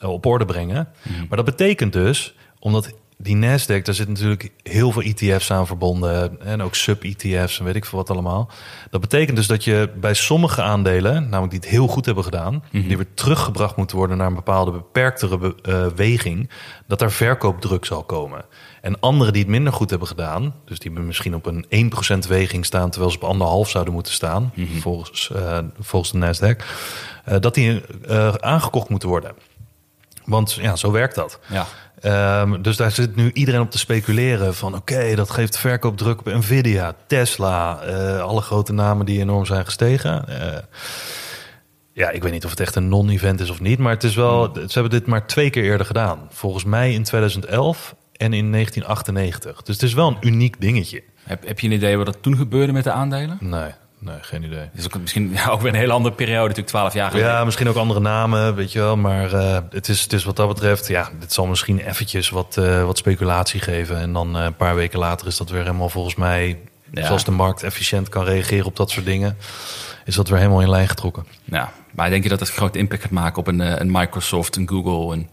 [0.00, 0.88] op orde brengen.
[1.02, 1.26] Mm.
[1.28, 6.40] Maar dat betekent dus, omdat die Nasdaq, daar zit natuurlijk heel veel ETF's aan verbonden
[6.40, 8.50] en ook sub-ETF's en weet ik veel wat allemaal.
[8.90, 12.52] Dat betekent dus dat je bij sommige aandelen, namelijk die het heel goed hebben gedaan,
[12.52, 12.88] mm -hmm.
[12.88, 16.50] die weer teruggebracht moeten worden naar een bepaalde beperktere uh, weging,
[16.86, 18.44] dat daar verkoopdruk zal komen.
[18.80, 21.92] En anderen die het minder goed hebben gedaan, dus die misschien op een
[22.24, 24.80] 1% weging staan, terwijl ze op anderhalf zouden moeten staan, mm -hmm.
[24.80, 26.64] volgens, uh, volgens de Nasdaq,
[27.28, 27.82] uh, dat die
[28.40, 29.34] aangekocht moeten worden.
[30.24, 31.38] Want ja, zo werkt dat.
[31.48, 31.66] Ja.
[32.06, 34.74] Um, dus daar zit nu iedereen op te speculeren van...
[34.74, 37.80] oké, okay, dat geeft verkoopdruk op Nvidia, Tesla...
[37.88, 40.24] Uh, alle grote namen die enorm zijn gestegen.
[40.28, 40.56] Uh,
[41.92, 43.78] ja, ik weet niet of het echt een non-event is of niet...
[43.78, 46.18] maar het is wel, ze hebben dit maar twee keer eerder gedaan.
[46.30, 49.62] Volgens mij in 2011 en in 1998.
[49.62, 51.02] Dus het is wel een uniek dingetje.
[51.22, 53.36] Heb, heb je een idee wat er toen gebeurde met de aandelen?
[53.40, 53.70] Nee,
[54.04, 54.68] Nee, geen idee.
[54.74, 57.30] Dus ook misschien ja, ook weer een hele andere periode, natuurlijk 12 jaar geleden.
[57.30, 58.96] Ja, misschien ook andere namen, weet je wel.
[58.96, 62.56] Maar eh, het, is, het is wat dat betreft, ja, dit zal misschien eventjes wat,
[62.56, 63.96] eh, wat speculatie geven.
[63.96, 66.58] En dan eh, een paar weken later is dat weer helemaal volgens mij,
[66.92, 67.06] Ja.
[67.06, 69.36] zoals de markt efficiënt kan reageren op dat soort dingen,
[70.04, 71.26] is dat weer helemaal in lijn getrokken.
[71.44, 74.68] Ja, maar denk je dat het grote impact gaat maken op een, een Microsoft, een
[74.68, 75.12] Google?
[75.14, 75.28] En...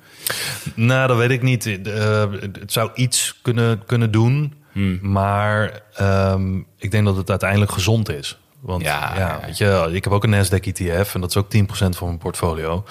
[0.76, 1.64] Nou, dat weet ik niet.
[1.64, 5.00] Het zou iets kunnen, kunnen doen, Hmm.
[5.02, 8.40] maar ehm, ik denk dat het uiteindelijk gezond is.
[8.62, 11.98] Want Ja, weet je, ik heb ook een Nasdaq ETF en dat is ook 10%
[11.98, 12.84] van mijn portfolio.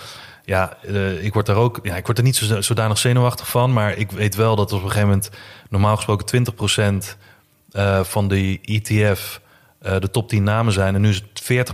[0.45, 3.73] Ja, eh, ik word daar ook, ja, ik word er niet zo, zodanig zenuwachtig van,
[3.73, 5.31] maar ik weet wel dat op een gegeven moment
[5.69, 7.17] normaal gesproken 20%
[7.71, 9.41] eh, van die ETF
[9.79, 11.73] eh, de top 10 namen zijn en nu is het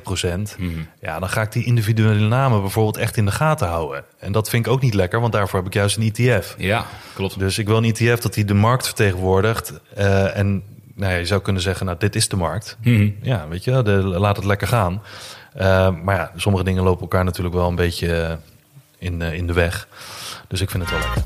[0.58, 0.58] 40%.
[1.00, 4.04] Ja, dan ga ik die individuele namen bijvoorbeeld echt in de gaten houden.
[4.18, 6.54] En dat vind ik ook niet lekker, want daarvoor heb ik juist een ETF.
[6.58, 7.38] Ja, klopt.
[7.38, 9.72] Dus ik wil een ETF dat die de markt vertegenwoordigt.
[10.34, 10.62] en
[10.96, 12.76] nou ja, je zou kunnen zeggen, nou, dit is de markt.
[12.82, 13.10] Mhm.
[13.22, 15.02] Ja, weet je, de, laat het lekker gaan.
[15.52, 18.32] Eh, maar ja, sommige dingen lopen elkaar natuurlijk wel een beetje eh,
[18.98, 19.88] in, eh, in de weg.
[20.48, 21.22] Dus ik vind het wel lekker.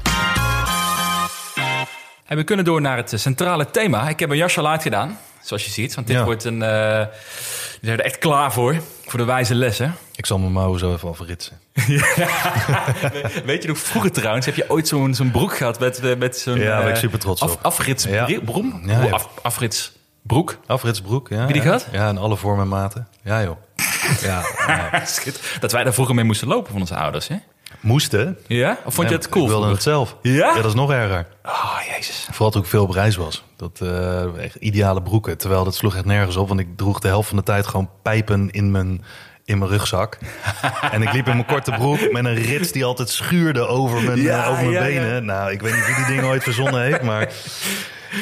[2.25, 4.09] En we kunnen door naar het centrale thema.
[4.09, 5.95] Ik heb een jasje al uitgedaan, zoals je ziet.
[5.95, 6.25] Want dit Ja.
[6.25, 6.63] wordt een...
[6.63, 6.69] eh
[7.81, 8.77] we zijn er echt klaar voor,
[9.07, 9.95] voor de wijze lessen.
[10.17, 11.61] Ik zal mijn mouwen zo even afritsen.
[13.45, 16.39] Weet je nog, vroeger trouwens, heb je ooit zo'n zo'n broek gehad met, eh, met
[16.39, 16.59] zo'n...
[16.59, 17.59] Ja, daar ben ik eh, super trots af, op.
[17.63, 18.27] Afrits Ja.
[18.87, 19.09] Ja.
[19.11, 20.59] Af, afrits broek.
[20.67, 21.37] Afritsbroek, ja.
[21.39, 21.87] Heb je die gehad?
[21.93, 23.09] Ja, in alle vormen en maten.
[23.25, 23.57] Ja, joh.
[24.21, 24.43] Ja,
[25.61, 27.37] dat wij daar vroeger mee moesten lopen van onze ouders, hè?
[27.81, 28.39] moesten.
[28.47, 28.79] Ja?
[28.85, 29.45] Of vond je het cool?
[29.45, 30.17] Ik wilde het zelf.
[30.23, 30.33] Ja?
[30.33, 31.27] Ja, dat is nog erger.
[31.45, 31.70] Oh,
[32.01, 32.27] jezus.
[32.31, 33.45] Vooral toen ik veel op reis was.
[33.57, 35.39] Dat eh, echt ideale broeken.
[35.39, 36.49] Terwijl dat sloeg echt nergens op.
[36.49, 39.05] Want ik droeg de helft van de tijd gewoon pijpen in mijn,
[39.45, 40.19] in mijn rugzak.
[40.93, 44.21] en ik liep in mijn korte broek met een rits die altijd schuurde over mijn,
[44.21, 45.01] Ja, eh, over mijn ja, ja.
[45.01, 45.25] benen.
[45.25, 47.03] Nou, ik weet niet wie die dingen ooit verzonnen heeft.
[47.03, 47.29] Maar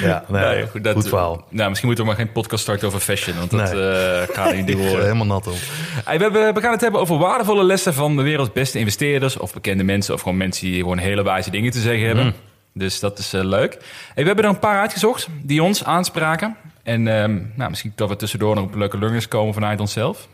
[0.03, 1.45] ja, nou, Nee, goed, dat- verhaal.
[1.51, 3.91] Nou, misschien moeten we maar geen podcast starten over fashion, want dat Nee.
[3.91, 5.03] eh gaat niet ga worden.
[5.03, 5.57] helemaal nat op.
[6.05, 9.37] Hey, we, hebben- we gaan het hebben over waardevolle lessen van de werelds beste investeerders...
[9.37, 12.35] of bekende mensen of gewoon mensen die gewoon hele wijze dingen te zeggen hebben.
[12.79, 13.73] Dus dat is eh, leuk.
[14.15, 16.57] Hey, we hebben er een paar uitgezocht die ons aanspraken.
[16.83, 20.29] En ehm, nou, misschien dat we tussendoor nog op leuke learnings komen vanuit onszelf.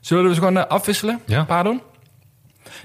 [0.00, 1.20] Zullen we ze gewoon eh, afwisselen?
[1.26, 1.38] Ja.
[1.38, 1.80] Een paar doen?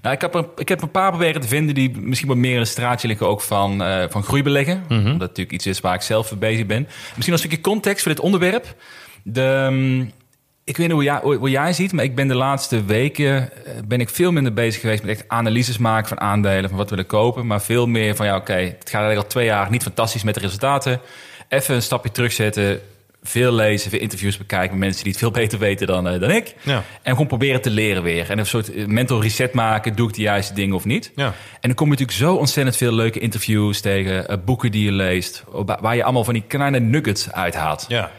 [0.01, 2.53] Nou, ik heb, er, ik heb een paar proberen te vinden die misschien wat meer
[2.53, 4.83] in een straatje liggen ook van, eh, van groeibeleggen.
[4.89, 6.81] Omdat het natuurlijk iets is waar ik zelf mee bezig ben.
[6.83, 8.75] Misschien als een stukje context voor dit onderwerp.
[9.23, 10.05] De, ehm,
[10.63, 13.73] ik weet niet hoe jij, hoe jij ziet, maar ik ben de laatste weken eh,
[13.87, 16.95] ben ik veel minder bezig geweest met echt analyses maken van aandelen, van wat we
[16.95, 17.47] willen kopen.
[17.47, 20.33] Maar veel meer van ja, oké, het gaat eigenlijk al twee jaar niet fantastisch met
[20.33, 20.99] de resultaten.
[21.49, 22.79] Even een stapje terugzetten.
[23.23, 26.31] Veel lezen, veel interviews bekijken met mensen die het veel beter weten dan, eh, dan
[26.31, 26.55] ik.
[26.61, 26.83] Ja.
[27.01, 28.29] En gewoon proberen te leren weer.
[28.29, 29.95] En een soort eh, mental reset maken.
[29.95, 31.11] Doe ik de juiste dingen of niet?
[31.15, 31.25] Ja.
[31.25, 34.41] En dan kom je natuurlijk zo ontzettend veel leuke interviews tegen.
[34.45, 35.43] boeken die je leest.
[35.51, 37.85] wa- Waar je allemaal van die kleine nuggets uithaalt.
[37.87, 38.11] Ja.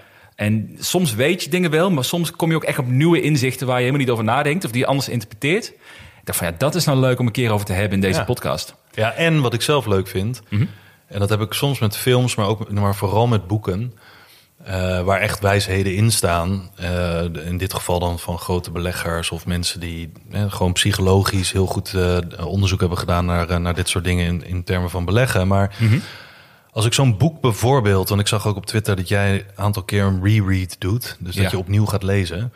[0.44, 1.90] En soms weet je dingen wel.
[1.90, 4.64] Maar soms kom je ook echt op nieuwe inzichten waar je helemaal niet over nadenkt.
[4.64, 5.66] Of die je anders interpreteert.
[5.66, 8.00] Ik dacht van ja, dat is nou leuk om een keer over te hebben in
[8.00, 8.24] deze Ja.
[8.24, 8.74] podcast.
[8.94, 10.42] Ja, en wat ik zelf leuk vind,
[11.07, 13.92] en dat heb ik soms met films, maar ook maar vooral met boeken,
[14.64, 16.70] eh, waar echt wijsheden in staan.
[16.76, 21.66] Eh, in dit geval dan van grote beleggers of mensen die eh, gewoon psychologisch heel
[21.66, 25.48] goed eh, onderzoek hebben gedaan naar, naar dit soort dingen in, in termen van beleggen.
[25.48, 25.76] Maar
[26.72, 29.82] als ik zo'n boek bijvoorbeeld, want ik zag ook op Twitter dat jij een aantal
[29.82, 31.50] keer een reread doet, dus dat Ja.
[31.50, 32.52] je opnieuw gaat lezen.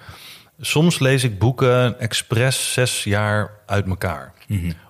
[0.61, 4.33] Soms lees ik boeken expres zes jaar uit elkaar.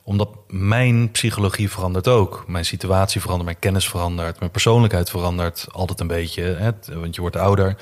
[0.02, 2.44] Omdat mijn psychologie verandert ook.
[2.46, 6.42] Mijn situatie verandert, mijn kennis verandert, mijn persoonlijkheid verandert altijd een beetje.
[6.42, 7.76] Hè, want je wordt ouder.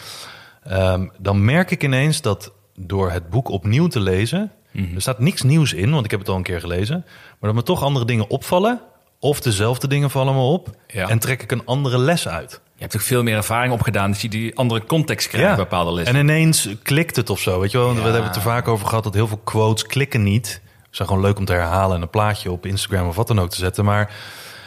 [0.62, 4.52] Ehm, dan merk ik ineens dat door het boek opnieuw te lezen.
[4.94, 7.04] Er staat niks nieuws in, want ik heb het al een keer gelezen.
[7.06, 8.80] Maar dat me toch andere dingen opvallen.
[9.24, 10.70] Of dezelfde dingen vallen me op.
[10.86, 11.08] Ja.
[11.08, 12.60] En trek ik een andere les uit.
[12.74, 14.10] Je hebt ook veel meer ervaring opgedaan.
[14.10, 16.14] Dus je die andere context krijgt bij bepaalde lessen.
[16.14, 17.60] En ineens klikt het of zo.
[17.60, 17.86] Weet je wel?
[17.86, 20.60] Want We hebben het er vaak over gehad dat heel veel quotes klikken niet.
[20.82, 23.40] Het is gewoon leuk om te herhalen en een plaatje op Instagram of wat dan
[23.40, 23.84] ook te zetten.
[23.84, 24.12] Maar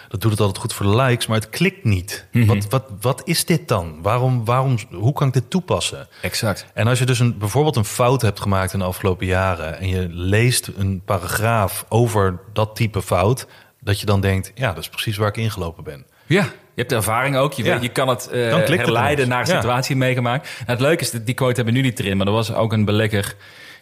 [0.08, 2.28] dat doet het altijd goed voor de likes, maar het klikt niet.
[2.32, 2.46] Mhm.
[2.46, 4.02] wat, wat, wat is dit dan?
[4.02, 6.08] Waarom, waarom, hoe kan ik dit toepassen?
[6.22, 6.66] Exact.
[6.74, 9.80] En als je dus een, bijvoorbeeld een fout hebt gemaakt in de afgelopen jaren...
[9.80, 13.48] en je leest een paragraaf over dat type fout...
[13.88, 16.06] dat je dan denkt, ja, dat is precies waar ik ingelopen ben.
[16.26, 17.54] Ja, je hebt de ervaring ook.
[17.54, 17.74] Je, Ja.
[17.74, 19.56] weet, je kan het het herleiden naar een Ja.
[19.56, 20.44] situatie meegemaakt.
[20.58, 22.18] Nou, het leuke is, dat die quote hebben we nu niet erin.
[22.18, 23.36] Maar er was ook een belegger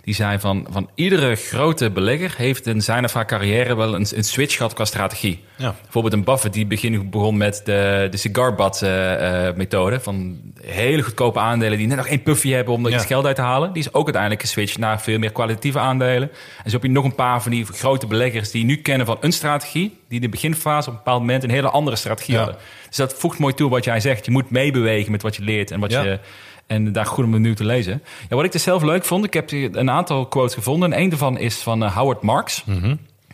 [0.05, 0.67] die zei van...
[0.69, 3.75] van iedere grote belegger heeft in zijn of haar carrière...
[3.75, 5.43] wel een, een switch gehad qua strategie.
[5.57, 5.75] Ja.
[5.81, 11.39] Bijvoorbeeld een Buffett die begin, begon met de, de cigar eh, methode Van hele goedkope
[11.39, 12.73] aandelen die net nog één puffje hebben...
[12.73, 12.97] om er Ja.
[12.97, 13.73] iets geld uit te halen.
[13.73, 16.29] Die is ook uiteindelijk geswitcht naar veel meer kwalitatieve aandelen.
[16.63, 18.51] En zo heb je nog een paar van die grote beleggers...
[18.51, 19.97] die nu kennen van een strategie...
[20.07, 22.39] die in de beginfase op een bepaald moment een hele andere strategie Ja.
[22.39, 22.57] hadden.
[22.87, 24.25] Dus dat voegt mooi toe wat jij zegt.
[24.25, 26.19] Je moet meebewegen met wat je leert en wat je
[26.67, 28.01] En daar goed om nu te lezen.
[28.29, 30.93] Ja, wat ik er zelf leuk vond, ik heb hier een aantal quotes gevonden.
[30.93, 32.63] En een daarvan is van eh, Howard Marks.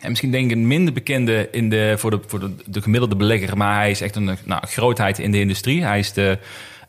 [0.02, 3.16] En misschien denk ik een minder bekende in de, voor, de, voor de, de gemiddelde
[3.16, 3.56] belegger.
[3.56, 5.82] Maar hij is echt een nou, grootheid in de industrie.
[5.84, 6.38] Hij is de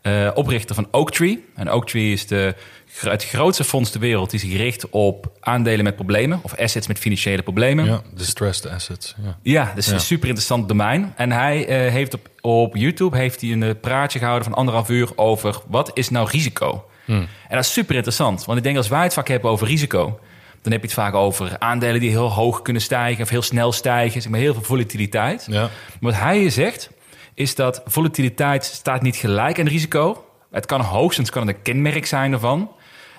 [0.04, 1.46] eh, oprichter van Oaktree.
[1.56, 2.56] En Oaktree is de,
[3.00, 6.40] het grootste fonds ter wereld die zich richt op aandelen met problemen.
[6.42, 7.86] Of assets met financiële problemen.
[7.86, 9.16] Ja, distressed assets.
[9.24, 9.38] Ja.
[9.42, 11.14] Ja, dus een super interessant domein.
[11.16, 14.90] En hij eh, heeft op, op YouTube heeft hij een eh, praatje gehouden van anderhalf
[14.90, 16.86] uur over wat is nou risico.
[17.06, 18.46] En dat is super interessant.
[18.46, 20.20] Want ik denk als wij het vak hebben over risico,
[20.62, 23.72] dan heb je het vaak over aandelen die heel hoog kunnen stijgen of heel snel
[23.72, 24.22] stijgen.
[24.22, 25.46] Zeg maar heel veel volatiliteit.
[25.50, 25.70] Ja.
[26.00, 26.90] Wat hij zegt,
[27.34, 30.26] is dat volatiliteit staat niet gelijk aan risico.
[30.52, 32.72] Het kan hoogstens kan het een kenmerk zijn ervan.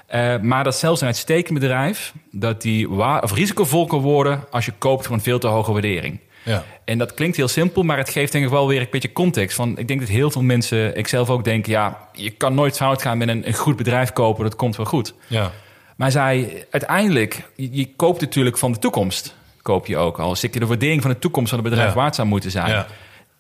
[0.07, 2.13] Eh, maar dat zelfs een uitstekend bedrijf...
[2.31, 2.91] dat die
[3.23, 4.45] of risicovol kan worden...
[4.51, 6.21] als je koopt voor een veel te hoge waardering.
[6.43, 6.65] Ja.
[6.85, 9.57] En dat klinkt heel simpel, maar het geeft denk ik wel weer een beetje context.
[9.57, 11.67] Van, ik denk dat heel veel mensen, ik zelf ook denk...
[11.67, 14.45] ja, je kan nooit fout gaan met een, een goed bedrijf kopen.
[14.45, 15.15] Dat komt wel goed.
[15.27, 15.51] Ja.
[15.97, 19.35] Maar zij, uiteindelijk, je, je koopt natuurlijk van de toekomst.
[19.63, 20.37] Koop je ook al.
[20.37, 21.97] Zit je de waardering van de toekomst van het bedrijf Ja.
[21.97, 22.71] waard zou moeten zijn.
[22.71, 22.87] Ja.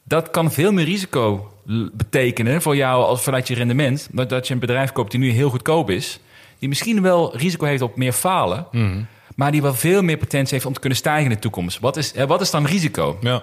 [0.04, 1.52] Dat kan veel meer risico
[1.92, 4.08] betekenen voor jou als vanuit je rendement.
[4.12, 6.20] Dat, dat je een bedrijf koopt die nu heel goedkoop is.
[6.58, 8.66] Die misschien wel risico heeft op meer falen.
[8.70, 9.02] Mhm.
[9.36, 11.78] Maar die wel veel meer potentie heeft om te kunnen stijgen in de toekomst.
[11.80, 13.18] Wat is, wat is dan risico?
[13.20, 13.42] Ja.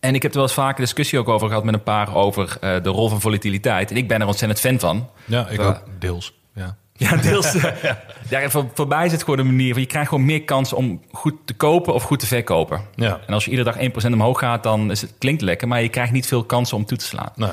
[0.00, 2.56] En ik heb er wel eens vaker discussie ook over gehad met een paar over
[2.60, 3.90] eh, de rol van volatiliteit.
[3.90, 5.08] En ik ben er ontzettend fan van.
[5.24, 6.32] Ja, ik ook deels.
[7.04, 7.16] Ja.
[7.16, 7.54] Deels.
[7.54, 7.92] eh,
[8.28, 10.72] ja, voor, voor mij is het gewoon een manier van je krijgt gewoon meer kans
[10.72, 12.80] om goed te kopen of goed te verkopen.
[12.94, 13.20] Ja.
[13.26, 15.88] En als je iedere dag 1% omhoog gaat, dan is het, klinkt lekker, maar je
[15.88, 17.32] krijgt niet veel kansen om toe te slaan.
[17.34, 17.50] Nee.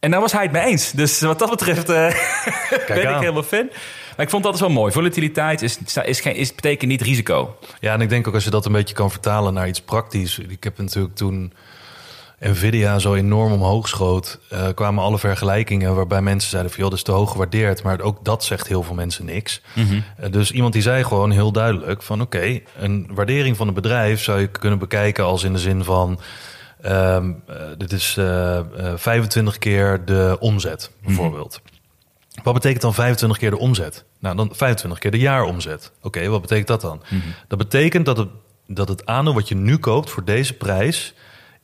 [0.00, 0.90] En daar was hij het mee eens.
[0.90, 1.94] Dus wat dat betreft eh,
[2.86, 3.68] ben ik helemaal fan.
[4.16, 4.92] Maar ik vond dat wel mooi.
[4.92, 7.56] Volatiliteit is, is geen, is, betekent niet risico.
[7.80, 10.38] Ja, en ik denk ook als je dat een beetje kan vertalen naar iets praktisch.
[10.38, 11.52] Ik heb natuurlijk toen
[12.40, 16.98] Nvidia zo enorm omhoog schoot, eh, kwamen alle vergelijkingen waarbij mensen zeiden van joh, dat
[16.98, 17.82] is te hoog gewaardeerd.
[17.82, 19.60] Maar ook dat zegt heel veel mensen niks.
[19.74, 24.22] Eh, dus iemand die zei gewoon heel duidelijk van oké, een waardering van een bedrijf
[24.22, 26.20] zou je kunnen bekijken als in de zin van
[26.80, 28.64] ehm, eh, dit is eh, eh,
[28.96, 31.60] 25 keer de omzet bijvoorbeeld.
[32.42, 34.04] Wat betekent dan 25 keer de omzet?
[34.18, 35.92] Nou, dan 25 keer de jaaromzet.
[36.02, 37.02] Oké, wat betekent dat dan?
[37.48, 38.28] Dat betekent dat het,
[38.66, 41.14] dat het aandeel wat je nu koopt voor deze prijs...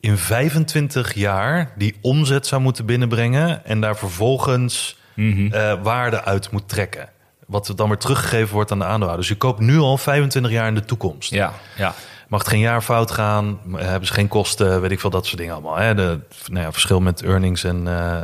[0.01, 3.65] in 25 jaar die omzet zou moeten binnenbrengen...
[3.65, 7.09] en daar vervolgens eh, waarde uit moet trekken.
[7.47, 9.27] Wat dan weer teruggegeven wordt aan de aandeelhouder.
[9.27, 11.31] Dus je koopt nu al 25 jaar in de toekomst.
[11.31, 11.95] Ja, ja.
[12.29, 13.59] Mag het geen jaar fout gaan?
[13.77, 14.81] Hebben ze geen kosten?
[14.81, 15.77] Weet ik veel, dat soort dingen allemaal.
[15.77, 15.95] Hè?
[15.95, 18.23] De nou ja, verschil met earnings en eh,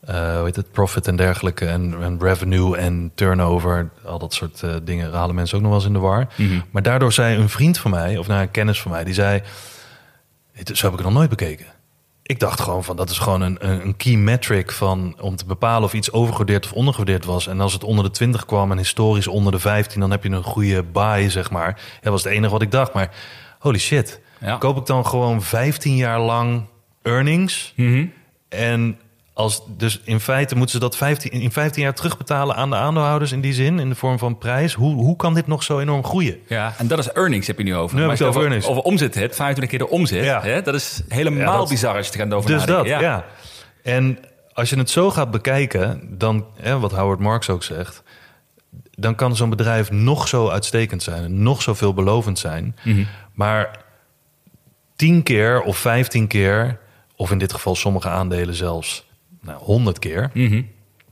[0.00, 1.66] eh, hoe heet het, profit en dergelijke.
[1.66, 3.88] En, en revenue en turnover.
[4.04, 6.26] Al dat soort eh, dingen halen mensen ook nog wel eens in de war.
[6.70, 9.42] Maar daardoor zei een vriend van mij, of nou, een kennis van mij, die zei...
[10.62, 11.66] "Dit- Zo heb ik het nog nooit bekeken.
[12.22, 15.82] Ik dacht gewoon van dat is gewoon een, een key metric van om te bepalen
[15.82, 17.46] of iets overgewaardeerd of ondergewaardeerd was.
[17.46, 20.28] En als het onder de 20 kwam en historisch onder de 15, dan heb je
[20.30, 21.80] een goede buy, zeg maar.
[22.00, 22.92] Dat was het enige wat ik dacht.
[22.92, 23.10] Maar
[23.58, 24.56] holy shit, Ja.
[24.56, 26.64] koop ik dan gewoon 15 jaar lang
[27.02, 27.74] earnings?
[28.48, 28.98] En
[29.36, 33.32] als, dus in feite moeten ze dat 15, in 15 jaar terugbetalen aan de aandeelhouders
[33.32, 34.72] in die zin, in de vorm van prijs.
[34.74, 36.38] Hoe, hoe kan dit nog zo enorm groeien?
[36.46, 37.94] Ja, en dat is earnings heb je nu over.
[37.94, 38.66] Nu heb maar het over earnings.
[38.66, 40.24] over omzet hebt, 25 keer de omzet.
[40.24, 40.42] Ja.
[40.42, 43.00] Hè, dat is helemaal Ja, dat- bizar als je er gaat over Dus dat, nadenken.
[43.08, 43.24] ja.
[43.82, 44.18] En
[44.52, 48.02] als je het zo gaat bekijken, dan, hè, wat Howard Marks ook zegt,
[48.90, 52.76] dan kan zo'n bedrijf nog zo uitstekend zijn, en nog zo veelbelovend zijn.
[53.32, 53.84] Maar
[54.96, 56.78] tien keer of vijftien keer,
[57.16, 59.04] of in dit geval sommige aandelen zelfs
[59.46, 60.30] nou, honderd keer,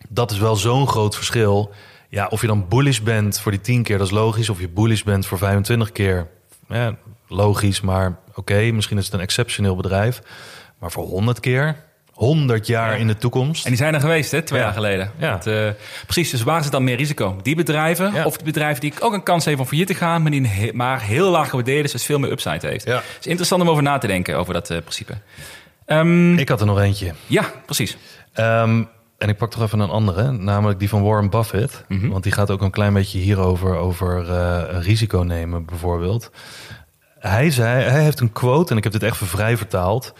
[0.08, 1.70] dat is wel zo'n groot verschil.
[2.08, 4.48] Ja, of je dan bullish bent voor die 10 keer, dat is logisch.
[4.48, 6.26] Of je bullish bent voor 25 keer,
[6.68, 6.96] ja,
[7.28, 7.80] logisch.
[7.80, 10.20] Maar oké, misschien is het een exceptioneel bedrijf.
[10.78, 11.76] Maar voor 100 keer,
[12.12, 13.64] 100 jaar in de toekomst.
[13.64, 14.64] En die zijn er geweest, hè, twee Ja.
[14.64, 15.10] jaar geleden.
[15.18, 15.30] Ja.
[15.32, 15.68] Dat, eh,
[16.04, 17.36] precies, dus waar zit dan meer risico?
[17.42, 18.24] Die bedrijven Ja.
[18.24, 20.22] of de bedrijven die ook een kans hebben om failliet te gaan...
[20.22, 22.84] maar die een he- maar heel laag gewaardeerd is, dus veel meer upside heeft.
[22.84, 22.94] Ja.
[22.96, 25.14] Het is interessant om over na te denken, over dat eh, principe.
[25.86, 27.12] Ehm, Ik had er nog eentje.
[27.26, 27.96] ja, precies.
[28.34, 28.82] Ehm,
[29.18, 31.84] en ik pak toch even een andere, namelijk die van Warren Buffett.
[31.88, 36.30] Want die gaat ook een klein beetje hierover, over eh, risico nemen bijvoorbeeld.
[37.18, 40.12] Hij, zei, hij heeft een quote, en ik heb dit echt vrij vertaald...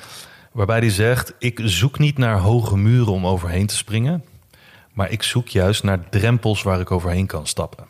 [0.52, 4.24] waarbij hij zegt, ik zoek niet naar hoge muren om overheen te springen...
[4.92, 7.86] maar ik zoek juist naar drempels waar ik overheen kan stappen.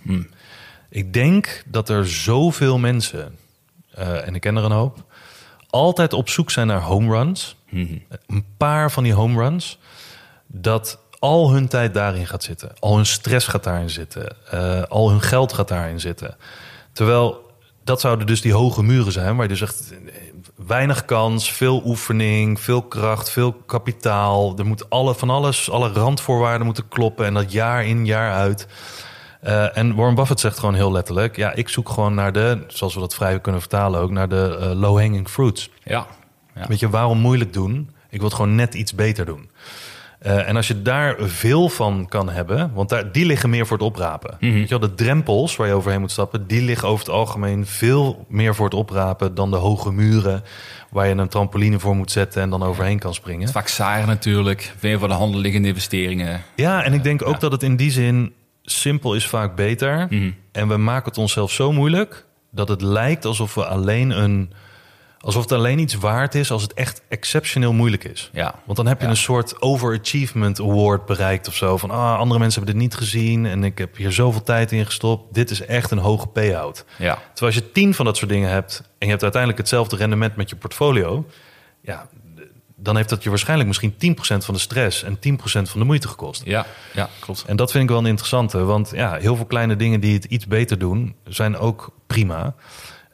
[0.90, 3.36] Ik denk dat er zoveel mensen,
[3.90, 5.04] eh, en ik ken er een hoop...
[5.70, 7.56] altijd op zoek zijn naar home runs.
[8.26, 9.78] Een paar van die home runs
[10.60, 12.72] dat al hun tijd daarin gaat zitten.
[12.78, 14.36] Al hun stress gaat daarin zitten.
[14.50, 16.36] eh, al hun geld gaat daarin zitten.
[16.92, 17.52] Terwijl
[17.84, 19.34] dat zouden dus die hoge muren zijn...
[19.34, 19.92] waar je dus echt
[20.66, 24.58] weinig kans, veel oefening, veel kracht, veel kapitaal.
[24.58, 28.66] Er moet alle, van alles, alle randvoorwaarden moeten kloppen en dat jaar in, jaar uit.
[29.40, 32.94] Eh, en Warren Buffett zegt gewoon heel letterlijk: ja, ik zoek gewoon naar de, zoals
[32.94, 35.70] we dat vrij kunnen vertalen ook, naar de eh, low-hanging fruits.
[35.82, 36.06] Ja.
[36.54, 36.66] ja.
[36.68, 37.90] Weet je, waarom moeilijk doen?
[38.08, 39.50] Ik wil het gewoon net iets beter doen.
[40.26, 43.76] Uh, en als je daar veel van kan hebben, want daar, die liggen meer voor
[43.76, 44.36] het oprapen.
[44.40, 44.52] Mhm.
[44.52, 47.66] Weet je wel, de drempels waar je overheen moet stappen, die liggen over het algemeen
[47.66, 50.42] veel meer voor het oprapen dan de hoge muren
[50.90, 53.42] waar je een trampoline voor moet zetten en dan overheen kan springen.
[53.42, 56.42] Het vaak saaier natuurlijk, weer voor de handen liggende investeringen.
[56.56, 58.32] Ja, en ik denk ook dat het in die zin
[58.62, 60.06] simpel is vaak beter.
[60.10, 60.30] Mhm.
[60.52, 64.52] En we maken het onszelf zo moeilijk dat het lijkt alsof we alleen een
[65.24, 68.30] alsof het alleen iets waard is als het echt exceptioneel moeilijk is.
[68.32, 68.54] Ja.
[68.64, 69.10] Want dan heb je Ja.
[69.10, 71.76] een soort overachievement award bereikt of zo.
[71.76, 74.84] Van ah, andere mensen hebben dit niet gezien en ik heb hier zoveel tijd in
[74.84, 75.34] gestopt.
[75.34, 76.84] Dit is echt een hoge payout.
[76.98, 77.14] Ja.
[77.14, 80.36] Terwijl als je tien van dat soort dingen hebt en je hebt uiteindelijk hetzelfde rendement
[80.36, 81.26] met je portfolio,
[81.80, 82.08] ja,
[82.76, 86.08] dan heeft dat je waarschijnlijk misschien 10% van de stress en 10% van de moeite
[86.08, 86.42] gekost.
[86.44, 87.44] Ja, ja, klopt.
[87.46, 90.24] En dat vind ik wel een interessante, want ja, heel veel kleine dingen die het
[90.24, 92.54] iets beter doen, zijn ook prima.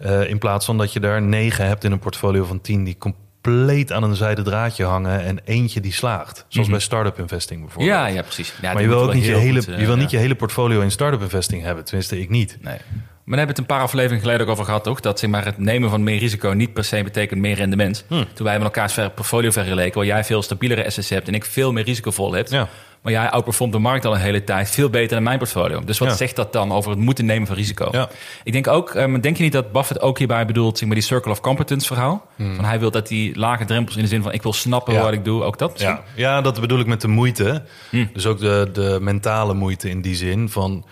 [0.01, 2.97] Eh, in plaats van dat je daar negen hebt in een portfolio van tien die
[2.99, 6.45] compleet aan een zijden draadje hangen en eentje die slaagt.
[6.49, 7.97] Zoals bij start-up investing bijvoorbeeld.
[7.97, 8.55] Ja, ja, precies.
[8.63, 10.01] Ja, maar je wil ook niet je hele, goed, eh, je wil ja.
[10.01, 11.85] niet je hele portfolio in start-up investing hebben.
[11.85, 12.59] Tenminste, ik niet.
[12.61, 12.79] Nee.
[13.25, 15.01] Maar daar hebben we het een paar afleveringen geleden ook over gehad, toch?
[15.01, 18.05] Dat zeg maar, het nemen van meer risico niet per se betekent meer rendement.
[18.09, 18.25] Hmm.
[18.33, 21.45] Toen wij met elkaars ver- portfolio vergeleken, waar jij veel stabielere assets hebt en ik
[21.45, 22.49] veel meer risicovol heb.
[22.49, 22.69] Ja.
[23.03, 25.85] Maar jij outperformt de markt al een hele tijd veel beter dan mijn portfolio.
[25.85, 26.15] Dus wat Ja.
[26.15, 27.89] zegt dat dan over het moeten nemen van risico?
[27.93, 28.09] Ja.
[28.45, 31.07] Ik denk ook, ehm, denk je niet dat Buffett ook hierbij bedoelt, zeg maar, die
[31.07, 32.27] circle of competence verhaal?
[32.37, 35.03] Van hij wil dat die lage drempels in de zin van ik wil snappen Hmm.
[35.03, 35.09] Ja.
[35.09, 35.91] wat ik doe, ook dat misschien?
[35.95, 37.63] Ja, ja, dat bedoel ik met de moeite.
[37.91, 38.07] Hm.
[38.13, 40.85] Dus ook de, de mentale moeite in die zin van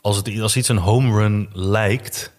[0.00, 2.32] als, het, als iets een home run lijkt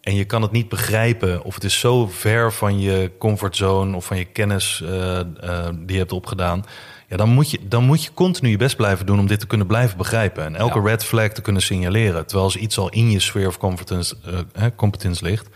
[0.00, 4.04] en je kan het niet begrijpen of het is zo ver van je comfortzone of
[4.04, 5.26] van je kennis eh, eh,
[5.72, 6.64] die je hebt opgedaan.
[7.08, 9.46] Ja, dan moet, je, dan moet je continu je best blijven doen om dit te
[9.46, 10.44] kunnen blijven begrijpen.
[10.44, 10.84] En elke Ja.
[10.84, 12.22] red flag te kunnen signaleren.
[12.26, 14.16] Terwijl als iets al in je sphere of competence,
[14.54, 15.48] eh, competence ligt,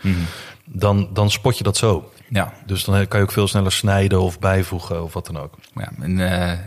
[0.65, 2.11] dan, dan spot je dat zo.
[2.29, 2.53] Ja.
[2.65, 5.53] Dus dan kan je ook veel sneller snijden of bijvoegen of wat dan ook.
[5.75, 6.57] Ja, en eh,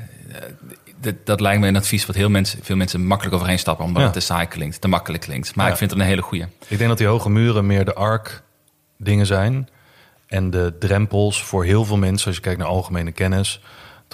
[1.01, 4.01] dat, dat lijkt me een advies wat heel mensen, veel mensen makkelijk overheen stappen, omdat
[4.03, 4.09] Ja.
[4.09, 5.55] het te saai klinkt, te makkelijk klinkt.
[5.55, 5.73] Maar Ja.
[5.73, 6.45] ik vind het een hele goeie.
[6.69, 8.43] Ik denk dat die hoge muren meer de arc
[8.99, 9.69] dingen zijn.
[10.27, 13.61] En de drempels voor heel veel mensen, als je kijkt naar algemene kennis,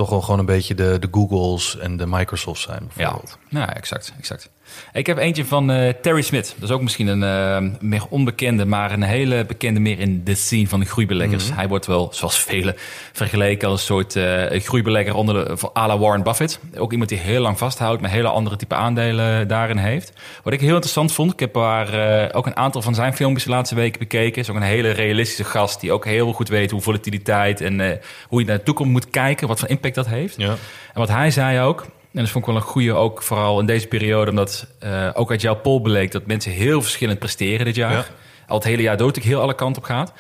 [0.01, 2.91] toch wel gewoon een beetje de, de Googles en de Microsofts zijn.
[2.95, 3.39] Bijvoorbeeld.
[3.49, 4.51] ja exact, exact.
[4.93, 6.55] Ik heb eentje van eh, Terry Smith.
[6.59, 10.35] Dat is ook misschien een eh, meer onbekende, maar een hele bekende meer in de
[10.35, 11.55] scene van de groeibeleggers.
[11.55, 12.75] Hij wordt wel, zoals velen,
[13.13, 16.61] vergeleken als een soort eh, groeibelegger onder de, van à la Warren Buffett.
[16.77, 20.13] Ook iemand die heel lang vasthoudt, maar hele andere type aandelen daarin heeft.
[20.43, 23.45] Wat ik heel interessant vond, ik heb daar eh, ook een aantal van zijn filmpjes
[23.45, 24.43] de laatste weken bekeken.
[24.43, 28.41] Is ook een hele realistische gast die ook heel goed weet hoe volatiliteit en hoe
[28.41, 30.37] je naar de toekomst moet kijken, wat voor impact dat heeft.
[30.37, 30.51] Ja.
[30.93, 33.67] En wat hij zei ook, en dat vond ik wel een goede ook vooral in
[33.67, 37.75] deze periode, omdat eh, ook uit jouw poll bleek dat mensen heel verschillend presteren dit
[37.75, 37.93] jaar.
[37.93, 38.05] Ja.
[38.47, 40.13] Al het hele jaar dood ik heel alle kanten op gaat.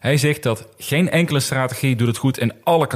[0.00, 2.88] Hij zegt dat geen enkele strategie doet het goed in alle,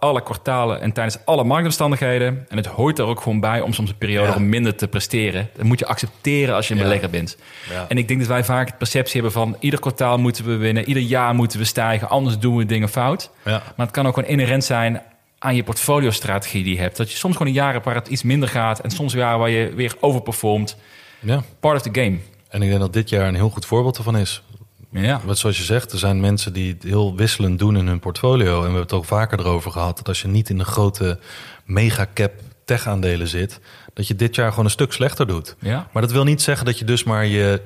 [0.00, 2.46] alle kwartalen en tijdens alle marktomstandigheden.
[2.48, 4.34] En het hoort er ook gewoon bij om soms een periode Ja.
[4.36, 5.48] om minder te presteren.
[5.56, 6.86] Dat moet je accepteren als je een Ja.
[6.86, 7.36] belegger bent.
[7.70, 7.84] Ja.
[7.88, 10.88] En ik denk dat wij vaak de perceptie hebben van ieder kwartaal moeten we winnen,
[10.88, 13.30] ieder jaar moeten we stijgen, anders doen we dingen fout.
[13.44, 13.50] Ja.
[13.76, 15.02] Maar het kan ook gewoon inherent zijn
[15.42, 16.96] aan je portfolio-strategie die je hebt.
[16.96, 18.80] Dat je soms gewoon een jaar hebt waar het iets minder gaat...
[18.80, 20.76] en soms jaren waar je weer overperformt.
[21.20, 21.42] ja.
[21.60, 22.18] Part of the game.
[22.48, 24.42] En ik denk dat dit jaar een heel goed voorbeeld ervan is.
[24.90, 27.98] Ja, Want zoals je zegt, er zijn mensen die het heel wisselend doen in hun
[27.98, 28.52] portfolio.
[28.52, 31.18] En we hebben het ook vaker erover gehad dat als je niet in de grote
[31.64, 32.32] megacap
[32.64, 33.60] tech-aandelen zit,
[33.94, 35.56] dat je dit jaar gewoon een stuk slechter doet.
[35.60, 35.88] Ja.
[35.92, 37.62] Maar dat wil niet zeggen dat je dus maar je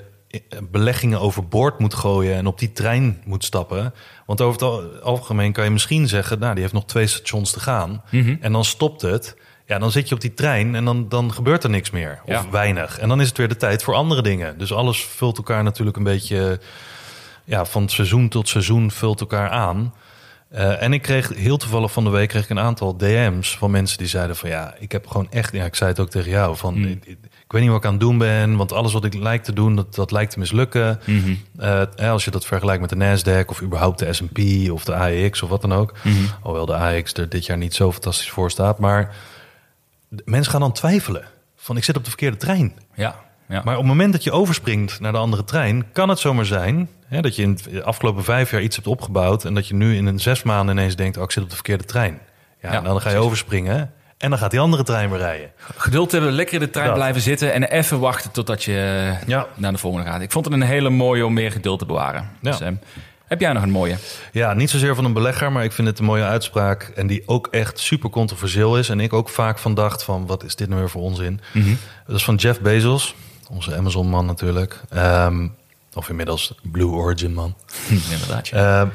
[0.70, 3.94] beleggingen overboord moet gooien en op die trein moet stappen.
[4.26, 7.50] Want over het al- algemeen kan je misschien zeggen, nou, die heeft nog twee stations
[7.50, 8.02] te gaan.
[8.10, 8.36] Mhm.
[8.40, 9.36] En dan stopt het.
[9.66, 12.20] Ja, dan zit je op die trein en dan, dan gebeurt er niks meer.
[12.24, 12.50] Of Ja.
[12.50, 12.98] weinig.
[12.98, 14.58] En dan is het weer de tijd voor andere dingen.
[14.58, 16.60] Dus alles vult elkaar natuurlijk een beetje
[17.44, 19.94] ja, van seizoen tot seizoen vult elkaar aan.
[20.48, 23.70] Eh, en ik kreeg heel toevallig van de week kreeg ik een aantal DM's van
[23.70, 26.30] mensen die zeiden van ja, ik heb gewoon echt, ja, ik zei het ook tegen
[26.30, 26.84] jou, van Mm.
[27.04, 27.18] ik
[27.54, 29.76] weet niet wat ik aan het doen ben, want alles wat ik lijkt te doen,
[29.76, 31.00] dat, dat lijkt te mislukken.
[31.04, 31.34] Mhm.
[31.56, 35.42] Eh, als je dat vergelijkt met de Nasdaq of überhaupt de S&P of de AEX
[35.42, 35.94] of wat dan ook.
[36.02, 36.14] Mhm.
[36.42, 39.14] Hoewel de AEX er dit jaar niet zo fantastisch voor staat, maar
[40.24, 41.24] mensen gaan dan twijfelen
[41.56, 42.74] van ik zit op de verkeerde trein.
[42.94, 43.62] ja, ja.
[43.64, 46.88] Maar op het moment dat je overspringt naar de andere trein, kan het zomaar zijn
[47.06, 49.96] hè, dat je in de afgelopen vijf jaar iets hebt opgebouwd en dat je nu
[49.96, 52.20] in een zes maanden ineens denkt: oh, ik zit op de verkeerde trein.
[52.60, 53.18] Ja, Ja, en dan ga je precies.
[53.18, 53.92] overspringen
[54.24, 55.50] en dan gaat die andere trein weer rijden.
[55.76, 57.52] Geduld hebben, lekker in de trein blijven zitten...
[57.52, 59.46] en even wachten totdat je Ja.
[59.54, 60.20] naar de volgende gaat.
[60.20, 62.30] Ik vond het een hele mooie om meer geduld te bewaren.
[62.40, 62.50] Ja.
[62.50, 62.74] Dus, ehm,
[63.24, 63.96] Heb jij nog een mooie?
[64.32, 66.92] Ja, niet zozeer van een belegger, maar ik vind het een mooie uitspraak.
[66.94, 68.88] En die ook echt super controversieel is.
[68.88, 71.40] En ik ook vaak van dacht van, wat is dit nou weer voor onzin?
[72.06, 73.14] Dat is van Jeff Bezos,
[73.50, 74.80] onze Amazon-man natuurlijk.
[74.90, 75.48] Ehm,
[75.94, 77.54] of inmiddels Blue Origin-man.
[78.10, 78.48] Inderdaad.
[78.48, 78.80] ja.
[78.82, 78.88] Eh,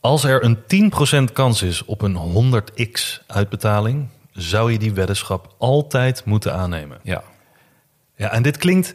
[0.00, 4.08] als er een 10% kans is op een 100x uitbetaling,
[4.38, 6.98] zou je die weddenschap altijd moeten aannemen.
[7.02, 7.22] ja.
[8.16, 8.94] Ja, en dit klinkt.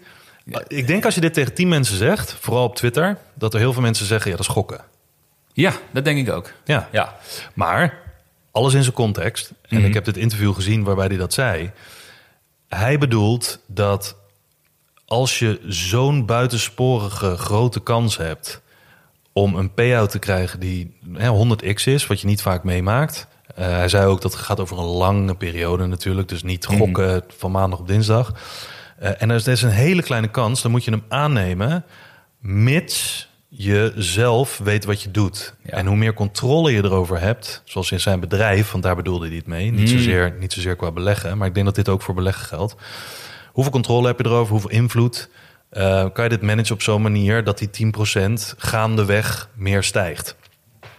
[0.67, 3.73] Ik denk als je dit tegen 10 mensen zegt, vooral op Twitter, dat er heel
[3.73, 4.81] veel mensen zeggen: ja, dat is gokken.
[5.53, 6.51] Ja, dat denk ik ook.
[6.65, 6.89] Ja.
[6.91, 7.15] Ja.
[7.53, 7.99] Maar
[8.51, 9.51] alles in zijn context.
[9.67, 9.85] En Mhm.
[9.85, 11.71] ik heb dit interview gezien waarbij hij dat zei.
[12.69, 14.15] Hij bedoelt dat
[15.05, 18.61] als je zo'n buitensporige grote kans hebt
[19.33, 23.27] om een payout te krijgen die hè, 100x is, wat je niet vaak meemaakt.
[23.55, 26.77] Eh, hij zei ook dat het gaat over een lange periode natuurlijk, dus niet Mhm.
[26.77, 28.33] gokken van maandag op dinsdag.
[28.99, 31.85] Eh, en als er is een hele kleine kans, dan moet je hem aannemen,
[32.39, 35.53] mits je zelf weet wat je doet.
[35.63, 35.71] Ja.
[35.71, 39.35] En hoe meer controle je erover hebt, zoals in zijn bedrijf, want daar bedoelde hij
[39.35, 39.87] het mee, niet, Mm.
[39.97, 42.75] zozeer, niet zozeer qua beleggen, maar ik denk dat dit ook voor beleggen geldt.
[43.51, 44.51] Hoeveel controle heb je erover?
[44.51, 45.29] Hoeveel invloed?
[45.69, 50.35] Eh, kan je dit managen op zo'n manier dat die 10% gaandeweg meer stijgt?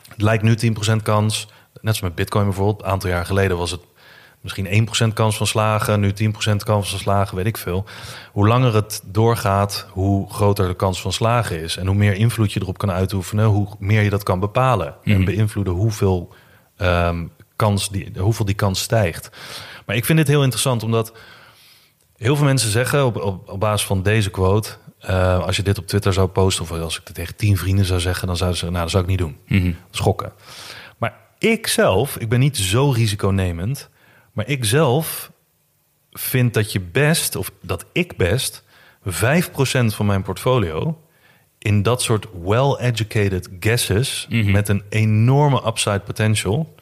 [0.09, 1.49] Het lijkt nu 10% kans.
[1.85, 2.83] Net zoals met Bitcoin bijvoorbeeld.
[2.83, 3.81] Een aantal jaar geleden was het
[4.41, 6.01] misschien 1% kans van slagen.
[6.01, 7.85] Nu 10% kans van slagen, weet ik veel.
[8.33, 11.77] Hoe langer het doorgaat, hoe groter de kans van slagen is.
[11.77, 14.95] En hoe meer invloed je erop kan uitoefenen, hoe meer je dat kan bepalen.
[15.05, 16.35] En beïnvloeden hoeveel,
[16.77, 17.27] ehm,
[17.57, 19.31] kans die, hoeveel die kans stijgt.
[19.87, 21.13] Maar ik vind dit heel interessant, omdat
[22.17, 24.71] heel veel mensen zeggen op, op, op basis van deze quote...
[24.99, 27.85] eh, als je dit op Twitter zou posten, of als ik het tegen tien vrienden
[27.85, 28.27] zou zeggen...
[28.27, 29.77] dan zouden ze zeggen, nou, dat zou ik niet doen.
[29.91, 30.33] Schokken.
[31.45, 33.91] Ik zelf, ik ben niet zo risiconemend...
[34.33, 35.31] maar ik zelf
[36.11, 38.63] vind dat je best, of dat ik best...
[39.09, 39.11] 5%
[39.87, 41.01] van mijn portfolio
[41.59, 44.27] in dat soort well-educated guesses...
[44.29, 46.75] met een enorme upside potential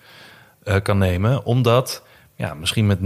[0.62, 1.44] eh, kan nemen.
[1.44, 2.02] Omdat
[2.36, 3.04] ja, misschien met 0,5%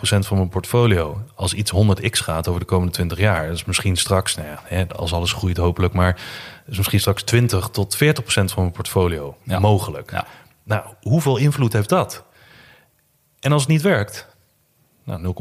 [0.00, 1.22] van mijn portfolio...
[1.34, 3.46] als iets 100x gaat over de komende 20 jaar...
[3.46, 5.94] dat is misschien straks, nou ja, hè, als alles groeit hopelijk...
[5.94, 6.20] maar
[6.66, 9.58] is misschien straks 20 tot 40% van mijn portfolio Ja.
[9.58, 10.10] mogelijk.
[10.10, 10.26] Ja.
[10.66, 12.24] Nou, hoeveel invloed heeft dat?
[13.40, 14.26] En als het niet werkt,
[15.04, 15.34] nou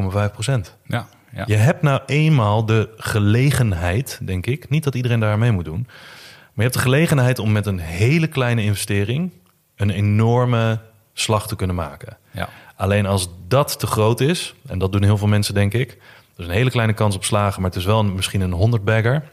[0.71, 0.73] 0,5%.
[0.85, 1.07] Ja.
[1.33, 1.43] ja.
[1.47, 4.69] Je hebt nou eenmaal de gelegenheid, denk ik.
[4.69, 5.83] Niet dat iedereen daar mee moet doen.
[5.85, 9.31] Maar je hebt de gelegenheid om met een hele kleine investering
[9.75, 10.79] een enorme
[11.13, 12.17] slag te kunnen maken.
[12.31, 12.49] Ja.
[12.75, 15.97] Alleen als dat te groot is, en dat doen heel veel mensen, denk ik.
[16.37, 18.83] Is een hele kleine kans op slagen, maar het is wel een- misschien een 100
[18.83, 19.23] bagger.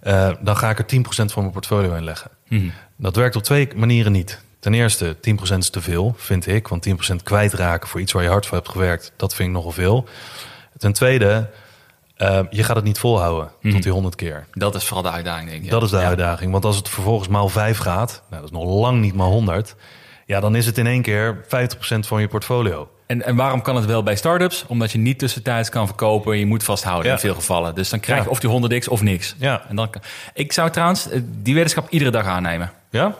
[0.00, 2.30] Eh, dan ga ik er 10% van mijn portfolio in leggen.
[2.48, 2.68] Mhm.
[2.96, 4.42] Dat werkt op twee manieren niet.
[4.62, 6.68] Ten eerste, 10% is te veel, vind ik.
[6.68, 9.70] Want 10% kwijtraken voor iets waar je hard voor hebt gewerkt, dat vind ik nogal
[9.72, 10.04] veel.
[10.78, 11.50] Ten tweede,
[12.16, 14.46] eh, je gaat het niet volhouden tot die 100 keer.
[14.52, 15.70] Dat is vooral de uitdaging, denk ik.
[15.70, 16.02] Dat is de Ja.
[16.06, 16.52] uitdaging.
[16.52, 19.74] Want als het vervolgens maal 5 gaat, nou, dat is nog lang niet maal 100.
[20.26, 22.90] Ja, dan is het in één keer 50% van je portfolio.
[23.06, 24.64] En, en waarom kan het wel bij startups?
[24.68, 26.38] Omdat je niet tussentijds kan verkopen.
[26.38, 27.12] Je moet vasthouden Ja.
[27.12, 27.74] in veel gevallen.
[27.74, 28.30] Dus dan krijg je Ja.
[28.30, 29.34] of die 100x of niks.
[29.38, 29.62] Ja.
[29.68, 29.90] En dan.
[30.34, 32.72] Ik zou trouwens eh, die wetenschap iedere dag aannemen.
[32.90, 33.14] Ja?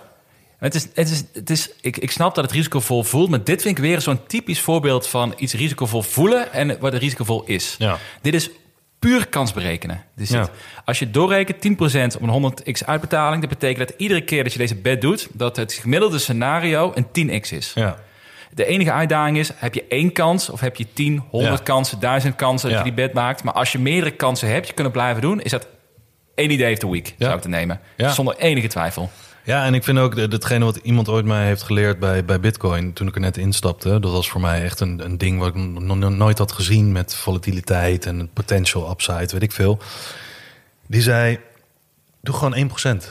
[0.62, 3.62] Het is, het is, het is, ik, ik snap dat het risicovol voelt, maar dit
[3.62, 7.74] vind ik weer zo'n typisch voorbeeld van iets risicovol voelen en wat het risicovol is.
[7.78, 7.98] Ja.
[8.20, 8.50] Dit is
[8.98, 10.02] puur kans berekenen.
[10.16, 10.48] Dus Ja.
[10.84, 14.58] als je doorrekent 10% op een 100x uitbetaling, dat betekent dat iedere keer dat je
[14.58, 17.06] deze bet doet, dat het gemiddelde scenario een
[17.42, 17.72] 10x is.
[17.74, 17.96] Ja.
[18.54, 21.64] De enige uitdaging is, heb je één kans of heb je 10, 100 Ja.
[21.64, 23.42] kansen, 1000 kansen dat je die bet maakt.
[23.44, 25.66] Maar als je meerdere kansen hebt, je kunnen blijven doen, is dat
[26.34, 27.80] één idee of the week, zou ik te nemen.
[27.96, 29.10] Zonder enige twijfel.
[29.44, 32.92] Ja, en ik vind ook datgene wat iemand ooit mij heeft geleerd bij, bij Bitcoin
[32.92, 33.88] toen ik er net instapte.
[34.00, 36.92] Dat was voor mij echt een, een ding wat ik nog no- nooit had gezien
[36.92, 39.78] met volatiliteit en potential upside, weet ik veel.
[40.86, 41.38] Die zei:
[42.20, 42.70] Doe gewoon
[43.02, 43.04] 1%.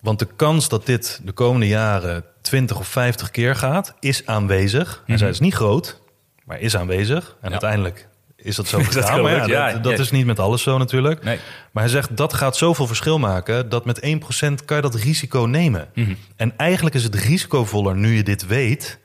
[0.00, 5.02] Want de kans dat dit de komende jaren 20 of 50 keer gaat, is aanwezig.
[5.06, 6.00] Hij zei: Het is niet groot,
[6.44, 7.28] maar is aanwezig.
[7.40, 7.50] En Ja.
[7.50, 8.08] uiteindelijk
[8.42, 9.22] is dat zo Is dat gegaan.
[9.22, 9.98] maar ja, dat, dat ja.
[9.98, 11.24] is niet met alles zo natuurlijk.
[11.24, 11.38] Nee.
[11.72, 15.40] Maar hij zegt dat gaat zoveel verschil maken dat met 1% kan je dat risico
[15.40, 15.88] nemen.
[15.94, 16.14] Mhm.
[16.36, 19.00] En eigenlijk is het risicovoller nu je dit weet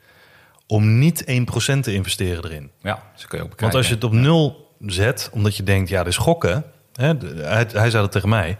[0.66, 2.70] om niet 1% te investeren erin.
[2.82, 3.60] Ja, zo kun je ook bekijken.
[3.60, 6.64] Want als je het op nul zet, omdat je denkt, ja, dit is gokken.
[6.92, 8.56] Hè, hij, hij zei dat tegen mij.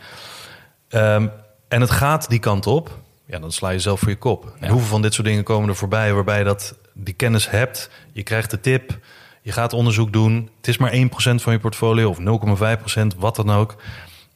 [0.89, 1.27] Ehm,
[1.69, 4.57] en het gaat die kant op, ja, dan sla je zelf voor je kop.
[4.61, 7.91] En hoeveel van dit soort dingen komen er voorbij waarbij je dat, die kennis hebt.
[8.13, 8.99] Je krijgt de tip,
[9.49, 10.51] je gaat onderzoek doen.
[10.57, 10.99] Het is maar 1%
[11.43, 13.77] van je portfolio of 0,5%, wat dan ook.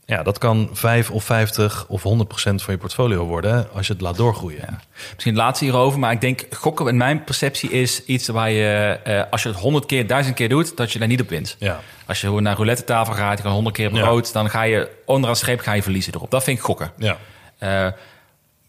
[0.05, 2.05] Ja, dat kan 5 of 50 of 100%
[2.35, 4.81] van je portfolio worden als je het laat doorgroeien.
[5.15, 8.99] Misschien het laatste hierover, maar ik denk gokken in mijn perceptie is iets waar je,
[9.05, 11.57] eh, als je het honderd keer, duizend keer doet, dat je daar niet op wint.
[11.59, 11.81] Ja.
[12.07, 14.03] Als je naar roulette tafel gaat, je gaat honderd keer op Ja.
[14.05, 16.31] rood, dan ga je onderaan streep ga je verliezen erop.
[16.31, 16.93] Dat vind ik gokken.
[16.97, 17.17] Ja.
[17.59, 17.87] Eh,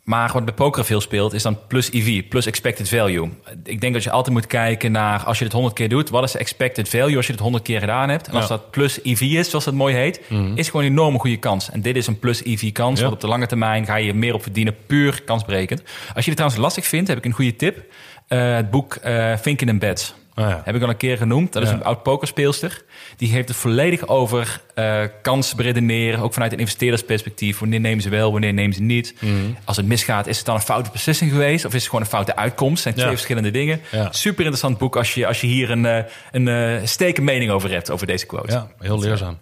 [0.03, 3.29] maar wat bij poker veel speelt, is dan plus EV, plus expected value.
[3.63, 6.23] Ik denk dat je altijd moet kijken naar, als je dit 100 keer doet, wat
[6.23, 8.27] is de expected value als je dit 100 keer gedaan hebt?
[8.27, 8.49] En als Ja.
[8.49, 10.21] dat plus EV is, zoals dat mooi heet,
[10.55, 11.69] is gewoon een enorme goede kans.
[11.71, 13.03] En dit is een plus EV kans, Ja.
[13.03, 15.81] want op de lange termijn ga je er meer op verdienen, puur kansberekend.
[16.13, 17.83] Als je dit trouwens lastig vindt, heb ik een goede tip.
[18.27, 20.13] Eh, het boek eh Thinking in Beds.
[20.35, 20.61] Ah, ja.
[20.65, 21.53] Heb ik al een keer genoemd.
[21.53, 21.75] Dat is Ja.
[21.75, 22.81] een oud pokerspeelster.
[23.17, 26.19] Die heeft het volledig over eh kansen beredeneren.
[26.19, 27.59] Ook vanuit een investeerdersperspectief.
[27.59, 29.13] Wanneer nemen ze wel, wanneer nemen ze niet.
[29.19, 29.33] Mhm.
[29.65, 31.65] Als het misgaat, is het dan een foute beslissing geweest?
[31.65, 32.81] Of is het gewoon een foute uitkomst?
[32.81, 33.11] zijn twee Ja.
[33.11, 33.81] verschillende dingen.
[34.09, 37.71] Super interessant boek als je, als je hier een, eh, een eh steke mening over
[37.71, 38.51] hebt, over deze quote.
[38.51, 39.37] Ja, heel leerzaam.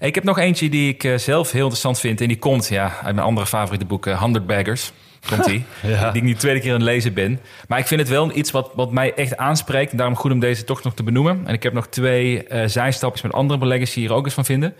[0.00, 2.20] Ik heb nog eentje die ik zelf heel interessant vind.
[2.20, 4.92] En die komt ja, uit mijn andere favoriete boek, eh, 100 Baggers.
[5.28, 5.64] Komt die.
[5.82, 6.10] Ja.
[6.10, 7.40] Die ik nu de tweede keer aan het lezen ben.
[7.68, 9.90] Maar ik vind het wel iets wat, wat mij echt aanspreekt.
[9.90, 11.42] En daarom goed om deze toch nog te benoemen.
[11.46, 14.44] En ik heb nog twee eh zijstapjes met andere beleggers die hier ook eens van
[14.44, 14.74] vinden.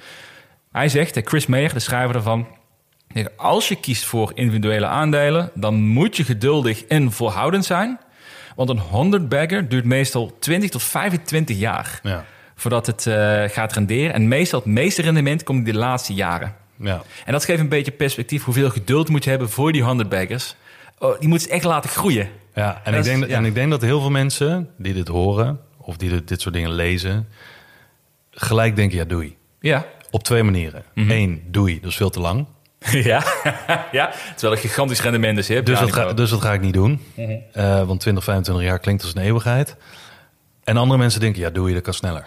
[0.73, 2.47] Hij zegt, eh, Chris Mayer, de schrijver ervan...
[3.13, 5.51] "Kijk, Als je kiest voor individuele aandelen...
[5.55, 7.99] dan moet je geduldig en volhoudend zijn.
[8.57, 12.01] Want een 100 bagger duurt meestal 20 tot 25 jaar...
[12.03, 12.25] Ja.
[12.55, 14.13] voordat het eh, gaat renderen.
[14.13, 16.55] En meestal het meeste rendement komt in de laatste jaren.
[16.79, 17.03] Ja.
[17.25, 20.57] En dat geeft een beetje perspectief hoeveel geduld moet je hebben voor die 100 baggers.
[20.99, 22.29] Oh, die moeten ze echt laten groeien.
[22.55, 23.37] Ja, en, ik denk, dat- ja.
[23.37, 25.61] en ik denk dat heel veel mensen die dit horen...
[25.79, 27.29] of die dit, dit soort dingen lezen...
[28.31, 29.37] gelijk denken, ja, doei.
[29.61, 29.87] Ja.
[30.11, 30.85] Op twee manieren.
[30.95, 31.11] Mhm.
[31.11, 32.47] Eén, doei, dat is veel te lang.
[32.91, 33.25] ja.
[33.93, 34.11] ja.
[34.37, 35.49] Terwijl een gigantisch rendement is.
[35.49, 37.01] Hè, Dus dat, ga, dus dat ga ik niet doen.
[37.15, 37.31] Mhm.
[37.53, 39.77] Eh, want 20, 25 jaar klinkt als een eeuwigheid.
[40.65, 42.27] En andere mensen denken, ja, doei, dat kan sneller.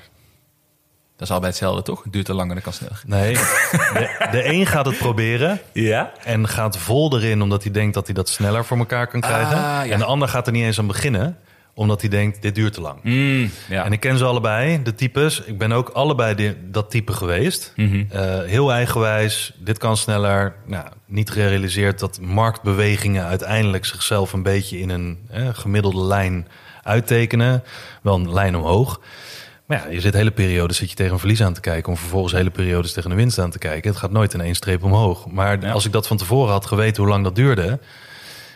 [1.19, 2.03] Dat is allebei hetzelfde, toch?
[2.03, 3.01] Het duurt te lang en dat kan sneller.
[3.05, 5.59] Nee, de, de een gaat het proberen...
[5.73, 6.11] Ja?
[6.23, 9.57] en gaat vol erin omdat hij denkt dat hij dat sneller voor elkaar kan krijgen.
[9.57, 9.85] Ah, ja.
[9.85, 11.37] En de ander gaat er niet eens aan beginnen,
[11.73, 12.99] omdat hij denkt, dit duurt te lang.
[13.03, 13.85] Mm, ja.
[13.85, 15.41] En ik ken ze allebei, de types.
[15.41, 17.73] Ik ben ook allebei dat type geweest.
[17.75, 18.03] Mhm.
[18.09, 20.55] Eh, heel eigenwijs, dit kan sneller.
[20.65, 26.47] Nou, niet gerealiseerd dat marktbewegingen uiteindelijk zichzelf een beetje in een eh, gemiddelde lijn
[26.83, 27.63] uittekenen.
[28.01, 28.99] Wel een lijn omhoog.
[29.69, 31.91] Maar ja, je zit hele periodes zit je tegen een verlies aan te kijken...
[31.91, 33.89] om vervolgens hele periodes tegen een winst aan te kijken.
[33.89, 35.27] Het gaat nooit in één streep omhoog.
[35.27, 35.71] Maar Ja.
[35.71, 37.79] als ik dat van tevoren had geweten hoe lang dat duurde...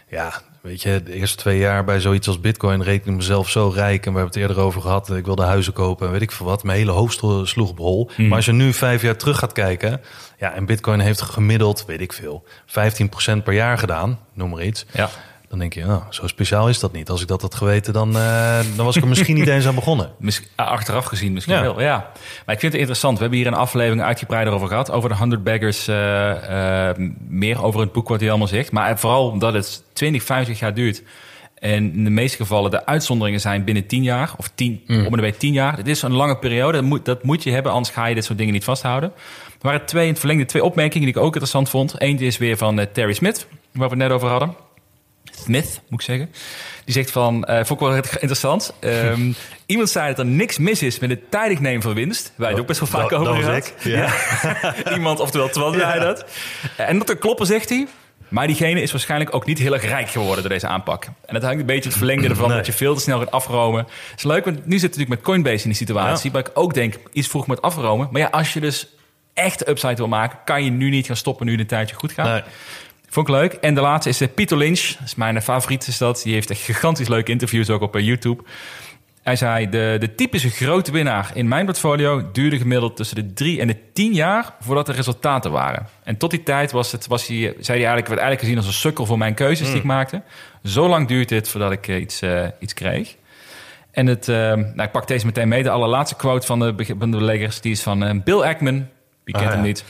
[0.09, 2.83] ja, weet je, de eerste twee jaar bij zoiets als bitcoin...
[2.83, 5.09] reken ik mezelf zo rijk en we hebben het eerder over gehad...
[5.11, 6.63] ik wilde huizen kopen en weet ik veel wat.
[6.63, 8.09] Mijn hele hoofd slo- sloeg op hol.
[8.11, 8.27] Mhm.
[8.27, 10.01] Maar als je nu vijf jaar terug gaat kijken...
[10.39, 12.43] ja, en bitcoin heeft gemiddeld, weet ik veel...
[12.67, 14.85] 15% per jaar gedaan, noem maar iets...
[14.93, 15.09] ja.
[15.53, 17.09] Dan denk je, oh, zo speciaal is dat niet.
[17.09, 19.75] Als ik dat had geweten, dan, eh, dan was ik er misschien niet eens aan
[19.75, 20.09] begonnen.
[20.55, 21.61] Ah, achteraf gezien misschien Ja.
[21.61, 21.95] wel, ja.
[22.45, 23.15] Maar ik vind het interessant.
[23.15, 24.91] We hebben hier een aflevering uitgebreider over gehad.
[24.91, 25.87] Over de 100 baggers.
[25.87, 26.97] eh, eh,
[27.27, 28.71] meer over het boek wat hij allemaal zegt.
[28.71, 31.03] Maar vooral omdat het 20, 50 jaar duurt.
[31.59, 34.31] En in de meeste gevallen de uitzonderingen zijn binnen 10 jaar.
[34.37, 35.77] Of 10, om en bij 10 jaar.
[35.77, 36.77] Het is een lange periode.
[36.77, 39.11] Dat moet, dat moet je hebben, anders ga je dit soort dingen niet vasthouden.
[39.61, 42.01] Er waren twee in het verlengde twee opmerkingen die ik ook interessant vond.
[42.01, 44.55] Eentje is weer van Terry Smith, waar we het net over hadden.
[45.43, 46.31] Smith, moet ik zeggen.
[46.85, 48.73] Die zegt van, eh vond ik wel interessant.
[48.79, 49.31] Ehm,
[49.65, 52.31] iemand zei dat er niks mis is met het tijdig nemen van winst.
[52.35, 53.73] Wij het ook best wel vaak Dat- over dat gehad.
[53.83, 54.13] ja.
[54.83, 54.93] Ja.
[54.95, 56.25] iemand, oftewel Twan, zei dat.
[56.77, 57.87] En dat er kloppen, zegt hij.
[58.27, 61.05] Maar diegene is waarschijnlijk ook niet heel erg rijk geworden door deze aanpak.
[61.25, 62.57] En dat hangt een beetje het verlengde ervan Nee.
[62.57, 63.79] dat je veel te snel gaat afromen.
[64.09, 66.31] Het is leuk, want nu zit het natuurlijk met Coinbase in die situatie.
[66.31, 68.07] Waar ik ook denk, iets vroeg met afromen.
[68.11, 68.87] Maar ja, als je dus
[69.33, 72.11] echt de upside wil maken, kan je nu niet gaan stoppen nu een tijdje goed
[72.11, 72.25] gaat.
[72.27, 72.41] Nee.
[73.13, 73.53] Vond ik leuk.
[73.53, 74.79] En de laatste is eh, Pieter Lynch.
[74.81, 76.21] Dat is mijn eh, favoriet is dat.
[76.23, 78.43] Die heeft echt gigantisch leuke interviews ook op eh, YouTube.
[79.21, 83.59] Hij zei, de, de typische grote winnaar in mijn portfolio duurde gemiddeld tussen de drie
[83.59, 85.87] en de tien jaar voordat er resultaten waren.
[86.03, 88.65] En tot die tijd was het, was hij, zei hij eigenlijk, werd eigenlijk gezien als
[88.67, 90.21] een sukkel voor mijn keuzes die ik maakte.
[90.63, 93.15] Zo lang duurt dit voordat ik eh, iets, eh, iets kreeg.
[93.91, 95.63] En het, eh, nou, ik pak deze meteen mee.
[95.63, 98.87] De allerlaatste quote van de, van de beleggers, die is van eh, Bill Ackman.
[99.23, 99.65] Wie kent Ah, hem ja.
[99.67, 99.83] niet?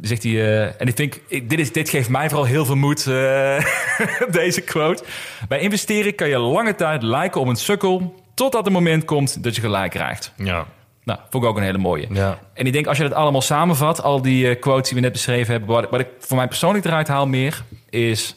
[0.00, 2.76] Zegt hij, eh, en ik denk, ik- dit, is, dit geeft mij vooral heel veel
[2.76, 3.64] moed, eh,
[4.40, 5.04] deze quote.
[5.48, 9.54] Bij investeren kan je lange tijd lijken op een sukkel, totdat het moment komt dat
[9.54, 10.32] je gelijk krijgt.
[10.36, 10.66] Ja.
[11.04, 12.06] Nou, vond ik ook een hele mooie.
[12.10, 12.38] Ja.
[12.54, 15.12] En ik denk, als je dat allemaal samenvat, al die eh, quotes die we net
[15.12, 18.36] beschreven hebben, wat, wat ik voor mij persoonlijk eruit haal meer, is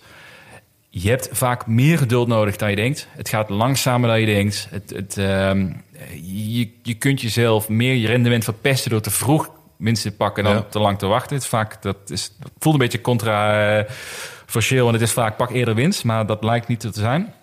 [0.89, 3.07] je hebt vaak meer geduld nodig dan je denkt.
[3.11, 4.67] Het gaat langzamer dan je denkt.
[4.69, 5.67] Het, het, ehm,
[6.23, 10.53] je, je kunt jezelf meer je rendement verpesten door te vroeg winst te pakken dan
[10.53, 10.65] Ja.
[10.69, 11.35] te lang te wachten.
[11.35, 15.75] Het, vaak, dat is, dat voelt een beetje controversieel, want het is vaak pak eerder
[15.75, 17.33] winst, maar dat lijkt niet zo te zijn.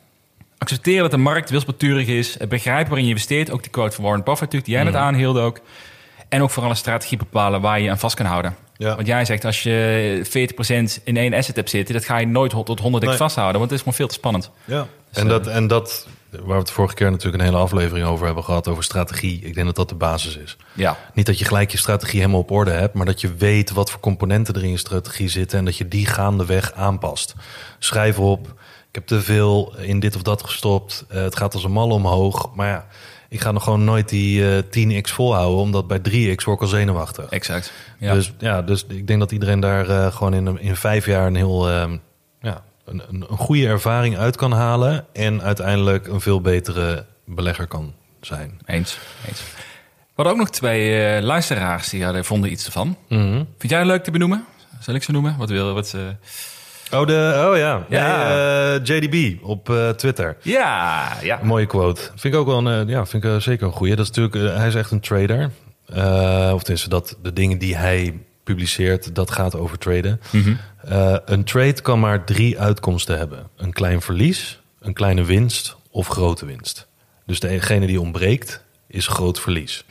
[0.58, 2.38] Accepteren dat de markt wispelturig is.
[2.38, 3.50] Het begrijpen waarin je investeert.
[3.50, 5.60] Ook die quote van Warren Buffett natuurlijk, die jij net aanhield ook.
[6.28, 8.56] En ook vooral een strategie bepalen waar je aan vast kan houden.
[8.76, 8.94] Ja.
[8.94, 10.20] Want jij zegt, als je
[10.98, 11.94] 40% in één asset hebt zitten...
[11.94, 13.16] dat ga je nooit tot 100 Nee.
[13.16, 14.50] vasthouden, want het is gewoon veel te spannend.
[14.64, 14.86] Ja.
[15.12, 16.08] Dus, En, eh, dat, en dat,
[16.38, 19.40] waar we het vorige keer natuurlijk een hele aflevering over hebben gehad, over strategie.
[19.40, 20.56] Ik denk dat dat de basis is.
[20.72, 23.70] Ja, Niet dat je gelijk je strategie helemaal op orde hebt, maar dat je weet
[23.70, 27.34] wat voor componenten er in je strategie zitten en dat je die gaandeweg aanpast.
[27.78, 28.46] Schrijf op,
[28.88, 31.90] ik heb te veel in dit of dat gestopt, eh, het gaat als een mal
[31.90, 32.50] omhoog.
[32.54, 32.86] Maar ja,
[33.28, 34.62] ik ga nog gewoon nooit die eh
[35.02, 37.28] 10x volhouden, omdat bij 3x word ik al zenuwachtig.
[37.28, 37.72] exact.
[37.98, 38.12] Ja.
[38.12, 41.36] Dus ja, dus ik denk dat iedereen daar eh, gewoon in, in vijf jaar een
[41.36, 41.96] heel ehm,
[42.84, 47.94] een, een, een goede ervaring uit kan halen en uiteindelijk een veel betere belegger kan
[48.20, 48.58] zijn.
[48.66, 48.98] Eens.
[49.28, 49.42] Eens.
[50.14, 52.96] We hadden ook nog twee eh, luisteraars die hadden, vonden iets ervan.
[53.08, 53.44] Mhm.
[53.58, 54.44] Vind jij leuk te benoemen?
[54.80, 55.36] Zal ik ze noemen?
[55.38, 56.16] Wat wil wat ze...
[56.92, 58.28] Oh, de, oh ja, Ja.
[58.28, 60.36] Nee, eh, JDB op eh, Twitter.
[60.42, 61.40] Ja, ja.
[61.40, 62.00] Een mooie quote.
[62.02, 63.96] Vind ik ook wel een, ja, vind ik zeker een goeie.
[63.96, 65.50] Dat is natuurlijk, hij is echt een trader.
[66.54, 68.14] Of tenminste, dat de dingen die hij
[68.44, 70.20] publiceert, dat gaat over traden.
[70.84, 76.08] Eh, een trade kan maar drie uitkomsten hebben: een klein verlies, een kleine winst of
[76.08, 76.86] grote winst.
[77.26, 79.84] Dus degene die ontbreekt, is groot verlies.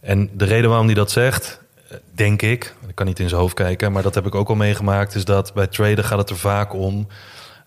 [0.00, 3.40] En de reden waarom hij dat zegt, eh, denk ik, ik kan niet in zijn
[3.40, 6.30] hoofd kijken, maar dat heb ik ook al meegemaakt, is dat bij traden gaat het
[6.30, 7.08] er vaak om.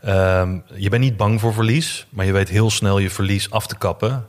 [0.01, 3.67] ehm, je bent niet bang voor verlies, maar je weet heel snel je verlies af
[3.67, 4.27] te kappen.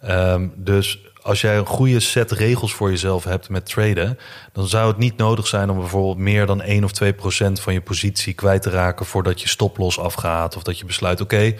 [0.00, 4.18] Ehm, dus als jij een goede set regels voor jezelf hebt met traden,
[4.52, 7.72] dan zou het niet nodig zijn om bijvoorbeeld meer dan 1 of 2 procent van
[7.72, 10.56] je positie kwijt te raken voordat je stoploss afgaat.
[10.56, 11.54] Of dat je besluit, oké,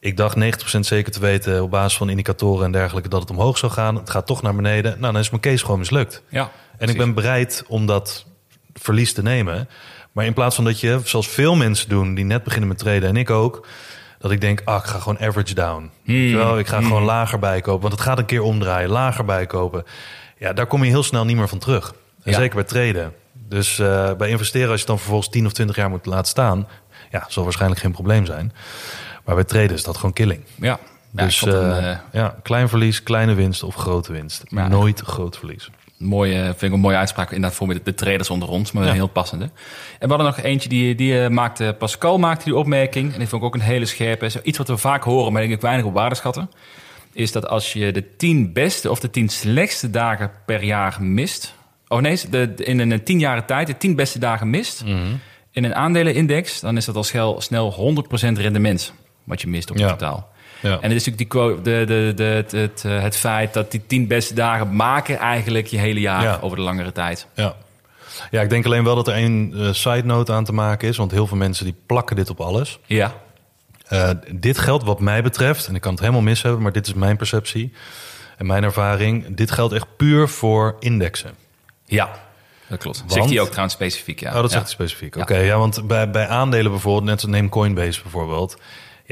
[0.00, 0.36] ik dacht
[0.76, 3.96] 90% zeker te weten op basis van indicatoren en dergelijke dat het omhoog zou gaan.
[3.96, 5.00] Het gaat toch naar beneden.
[5.00, 6.22] Nou, dan is mijn case gewoon mislukt.
[6.28, 8.26] Ja, En ik ben bereid om dat
[8.74, 9.68] verlies te nemen.
[10.12, 13.08] Maar in plaats van dat je, zoals veel mensen doen die net beginnen met traden
[13.08, 13.66] en ik ook,
[14.22, 15.90] dat ik denk, ah, ik ga gewoon average down.
[16.32, 19.84] Wel, ik ga gewoon lager bijkopen, want het gaat een keer omdraaien, lager bijkopen.
[20.38, 21.94] Ja, daar kom je heel snel niet meer van terug.
[22.22, 22.38] En Ja.
[22.38, 23.12] zeker bij traden.
[23.48, 26.26] Dus eh, bij investeren, als je het dan vervolgens 10 of 20 jaar moet laten
[26.30, 26.68] staan,
[27.10, 28.52] ja, zal waarschijnlijk geen probleem zijn.
[29.24, 30.44] Maar bij traden is dat gewoon killing.
[30.54, 30.78] Ja.
[31.10, 34.42] Dus een, eh, eh, ja, klein verlies, kleine winst of grote winst.
[34.48, 34.68] Ja.
[34.68, 35.70] Nooit groot verlies.
[36.02, 38.94] Mooie, vind ik een mooie uitspraak inderdaad voor de, de traders onder ons, maar een
[38.94, 39.44] heel passende.
[39.98, 43.28] En we hadden nog eentje die, die eh, maakte, Pascal maakte die opmerking, en die
[43.28, 45.84] vond ik ook een hele scherpe, iets wat we vaak horen, maar denk ik weinig
[45.84, 46.50] op waarde schatten,
[47.12, 51.54] is dat als je de tien beste of de tien slechtste dagen per jaar mist,
[51.88, 54.84] oh nee, de, in een tien jaren tijd de tien beste dagen mist,
[55.50, 57.94] in een aandelenindex, dan is dat al snel, snel
[58.32, 58.92] 100% rendement
[59.24, 59.90] wat je mist op het Ja.
[59.90, 60.31] totaal.
[60.62, 60.68] Ja.
[60.80, 63.70] En het is natuurlijk die, quote- de, de, de, het, het, eh, het feit dat
[63.70, 66.38] die tien beste dagen maken eigenlijk je hele jaar Ja.
[66.40, 67.26] over de langere tijd.
[67.34, 67.54] Ja.
[68.30, 70.96] ja, ik denk alleen wel dat er één eh, side note aan te maken is.
[70.96, 72.78] Want heel veel mensen die plakken dit op alles.
[72.86, 73.14] Ja,
[73.86, 76.86] Eh, dit geldt wat mij betreft, en ik kan het helemaal mis hebben, maar dit
[76.86, 77.72] is mijn perceptie
[78.38, 79.36] en mijn ervaring.
[79.36, 81.34] Dit geldt echt puur voor indexen.
[81.84, 82.10] ja.
[82.68, 82.98] dat klopt.
[82.98, 84.28] Want- Zegt hij ook trouwens specifiek, ja.
[84.28, 84.48] Oh, dat ja.
[84.50, 85.16] zegt hij specifiek.
[85.16, 88.56] Oké, ja, want bij, bij aandelen bijvoorbeeld, net neem Coinbase bijvoorbeeld.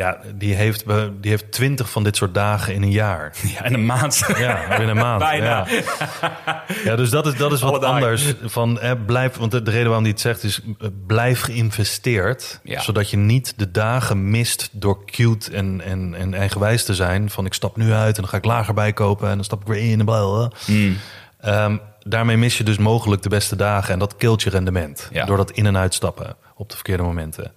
[0.01, 3.32] Ja, die heeft, be- die heeft twintig van dit soort dagen in een jaar.
[3.55, 4.22] Ja, in een maand.
[4.38, 5.18] Ja, binnen een maand.
[5.30, 5.66] Bijna.
[5.68, 6.64] Ja.
[6.84, 7.94] ja, dus dat is, dat is Alle wat dagen.
[7.96, 8.34] anders.
[8.44, 10.61] Van, eh, blijf, want de, de reden waarom hij het zegt is...
[10.80, 12.61] eh, blijf geïnvesteerd.
[12.62, 12.80] Ja.
[12.80, 17.30] Zodat je niet de dagen mist door cute en, en, en eigenwijs te zijn.
[17.30, 19.28] Van ik stap nu uit en dan ga ik lager bijkopen...
[19.28, 20.57] en dan stap ik weer in en bla, bla, bla.
[20.64, 20.96] Hmm.
[21.40, 23.92] Ehm, daarmee mis je dus mogelijk de beste dagen.
[23.92, 25.09] En dat kilt je rendement.
[25.12, 25.24] Ja.
[25.24, 27.53] Door dat in- en uitstappen op de verkeerde momenten.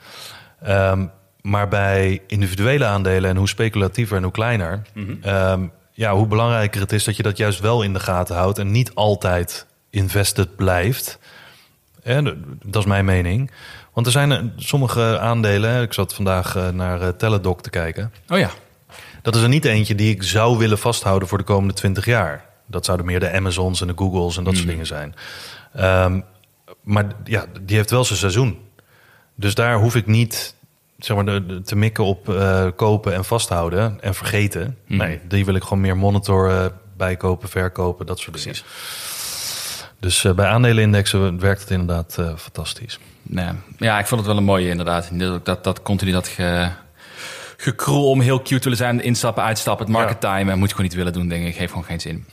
[0.64, 1.06] Ehm,
[1.44, 4.82] maar bij individuele aandelen en hoe speculatiever en hoe kleiner...
[5.22, 8.58] Ehm, ja, hoe belangrijker het is dat je dat juist wel in de gaten houdt...
[8.58, 11.20] en niet altijd invested blijft.
[12.04, 13.52] En dat is mijn mening.
[13.94, 15.82] Want er zijn eh, sommige aandelen...
[15.82, 18.14] Ik zat vandaag eh, naar eh, Teladoc te kijken...
[18.28, 18.50] Oh ja.
[19.22, 22.46] Dat is er niet eentje die ik zou willen vasthouden voor de komende 20 jaar.
[22.66, 25.16] Dat zouden meer de Amazons en de Googles en dat soort dingen zijn.
[25.74, 26.20] Ehm,
[26.84, 28.60] maar ja, die heeft wel zijn seizoen.
[29.36, 30.56] Dus daar hoef ik niet
[31.04, 34.78] zeg maar, de, de- te mikken op eh, kopen en vasthouden en vergeten.
[34.86, 38.60] Nee, die wil ik gewoon meer monitoren, bijkopen, verkopen, dat soort dingen.
[40.00, 43.00] Dus eh, bij aandelenindexen werkt het inderdaad eh, fantastisch.
[43.22, 43.50] Nee.
[43.78, 45.10] Ja, ik vond het wel een mooie inderdaad.
[45.46, 46.70] Dat, dat, continu dat ge,
[47.58, 49.02] gekroel om heel cute te willen zijn.
[49.02, 50.58] Instappen, uitstappen, het market timen.
[50.60, 51.56] Moet je gewoon niet willen doen, denk ik.
[51.56, 52.26] Geeft gewoon geen zin.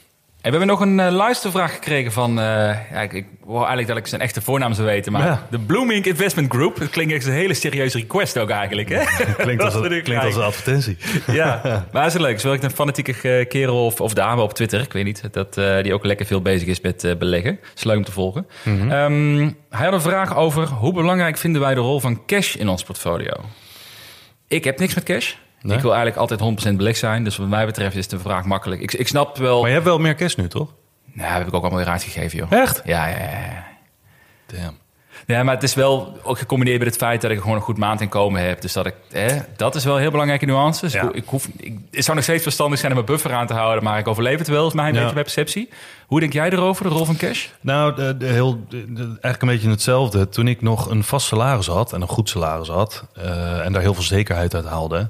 [0.42, 2.30] En we hebben nog een eh, luistervraag gekregen van...
[2.38, 2.44] eh,
[2.92, 5.12] ja, ik, ik wou eigenlijk dat ik zijn echte voornaam zou weten.
[5.12, 5.46] Maar Ja.
[5.50, 6.78] de Blooming Investment Group.
[6.78, 8.88] Dat klinkt echt als een hele serieuze request ook eigenlijk.
[8.88, 9.04] Hè?
[9.34, 10.96] Klinkt als, klinkt als een advertentie.
[11.40, 12.40] Ja, maar het is leuk.
[12.40, 15.54] Zo ik een fanatieke eh, kerel of, of dame op Twitter, ik weet niet, dat,
[15.82, 17.50] die ook lekker veel bezig is met beleggen.
[17.62, 18.46] Het is leuk om te volgen.
[18.64, 22.68] Ehm, hij had een vraag over hoe belangrijk vinden wij de rol van cash in
[22.68, 23.32] ons portfolio?
[24.48, 25.34] Ik heb niks met cash.
[25.62, 25.76] Nee?
[25.76, 27.24] Ik wil eigenlijk altijd 100% belegd zijn.
[27.24, 28.80] Dus wat mij betreft is de vraag makkelijk.
[28.80, 29.58] Ik, ik snap wel...
[29.60, 30.74] Maar je hebt wel meer cash nu, toch?
[31.12, 32.52] Nou, heb ik ook allemaal weer uitgegeven, joh.
[32.52, 32.82] Echt?
[32.84, 33.30] Ja, ja, ja.
[33.30, 33.66] ja.
[34.46, 34.78] Damn.
[35.30, 37.78] Ja, maar het is wel ook gecombineerd met het feit dat ik gewoon een goed
[37.78, 38.60] maandinkomen heb.
[38.60, 40.80] Dus dat ik, hè, dat is wel een heel belangrijke nuance.
[40.80, 41.08] Dus Ja.
[41.12, 43.84] ik, hoef, ik, het zou nog steeds verstandig zijn om mijn buffer aan te houden,
[43.84, 44.92] maar ik overleef het wel, is mijn Ja.
[44.92, 45.68] beetje mijn perceptie.
[46.06, 47.46] Hoe denk jij erover, de rol van cash?
[47.60, 50.28] Nou, de, de heel, de- eigenlijk een beetje hetzelfde.
[50.28, 53.04] Toen ik nog een vast salaris had en een goed salaris had...
[53.14, 55.08] eh, en daar heel veel zekerheid uit haalde...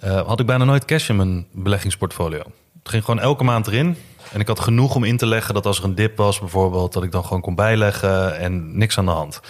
[0.00, 2.38] eh, had ik bijna nooit cash in mijn beleggingsportfolio.
[2.82, 3.96] Het ging gewoon elke maand erin.
[4.32, 6.92] En ik had genoeg om in te leggen dat als er een dip was bijvoorbeeld...
[6.92, 9.40] dat ik dan gewoon kon bijleggen en niks aan de hand.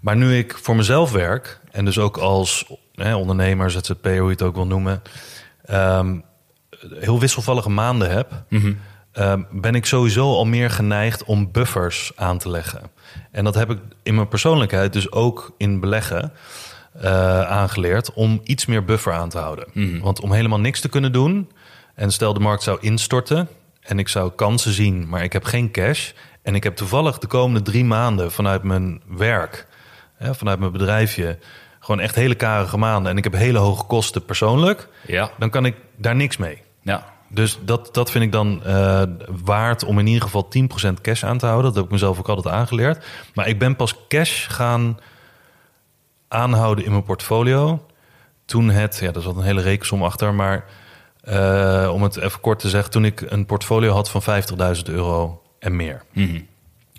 [0.00, 1.60] Maar nu ik voor mezelf werk...
[1.70, 5.02] en dus ook als hè, ondernemer, ZZP, hoe je het ook wil noemen...
[5.64, 6.16] ehm,
[6.90, 8.44] heel wisselvallige maanden heb...
[9.12, 12.90] ehm, ben ik sowieso al meer geneigd om buffers aan te leggen.
[13.30, 16.32] En dat heb ik in mijn persoonlijkheid, dus ook in beleggen,
[17.00, 20.00] eh, aangeleerd om iets meer buffer aan te houden.
[20.00, 21.50] Want om helemaal niks te kunnen doen,
[21.94, 23.48] en stel de markt zou instorten
[23.82, 26.10] en ik zou kansen zien, maar ik heb geen cash.
[26.42, 29.66] En ik heb toevallig de komende drie maanden vanuit mijn werk,
[30.16, 31.38] hè, vanuit mijn bedrijfje,
[31.80, 33.10] gewoon echt hele karige maanden.
[33.10, 34.88] En ik heb hele hoge kosten persoonlijk.
[35.06, 35.30] Ja.
[35.38, 36.62] Dan kan ik daar niks mee.
[36.82, 37.12] Ja.
[37.28, 39.02] Dus dat, dat vind ik dan eh,
[39.44, 40.48] waard om in ieder geval
[40.88, 41.66] 10% cash aan te houden.
[41.66, 43.04] Dat heb ik mezelf ook altijd aangeleerd.
[43.34, 44.98] Maar ik ben pas cash gaan
[46.28, 47.86] aanhouden in mijn portfolio.
[48.44, 50.34] Toen het, ja, daar zat een hele rekensom achter.
[50.34, 50.64] Maar
[51.22, 54.22] eh, om het even kort te zeggen, toen ik een portfolio had van
[54.76, 56.02] 50.000 euro en meer.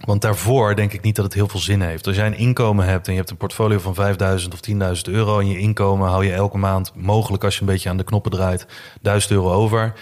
[0.05, 2.07] Want daarvoor denk ik niet dat het heel veel zin heeft.
[2.07, 4.59] Als jij een inkomen hebt en je hebt een portfolio van 5000 of
[5.07, 5.39] 10.000 euro...
[5.39, 8.31] en je inkomen hou je elke maand, mogelijk als je een beetje aan de knoppen
[8.31, 8.65] draait...
[9.01, 9.93] 1000 euro over.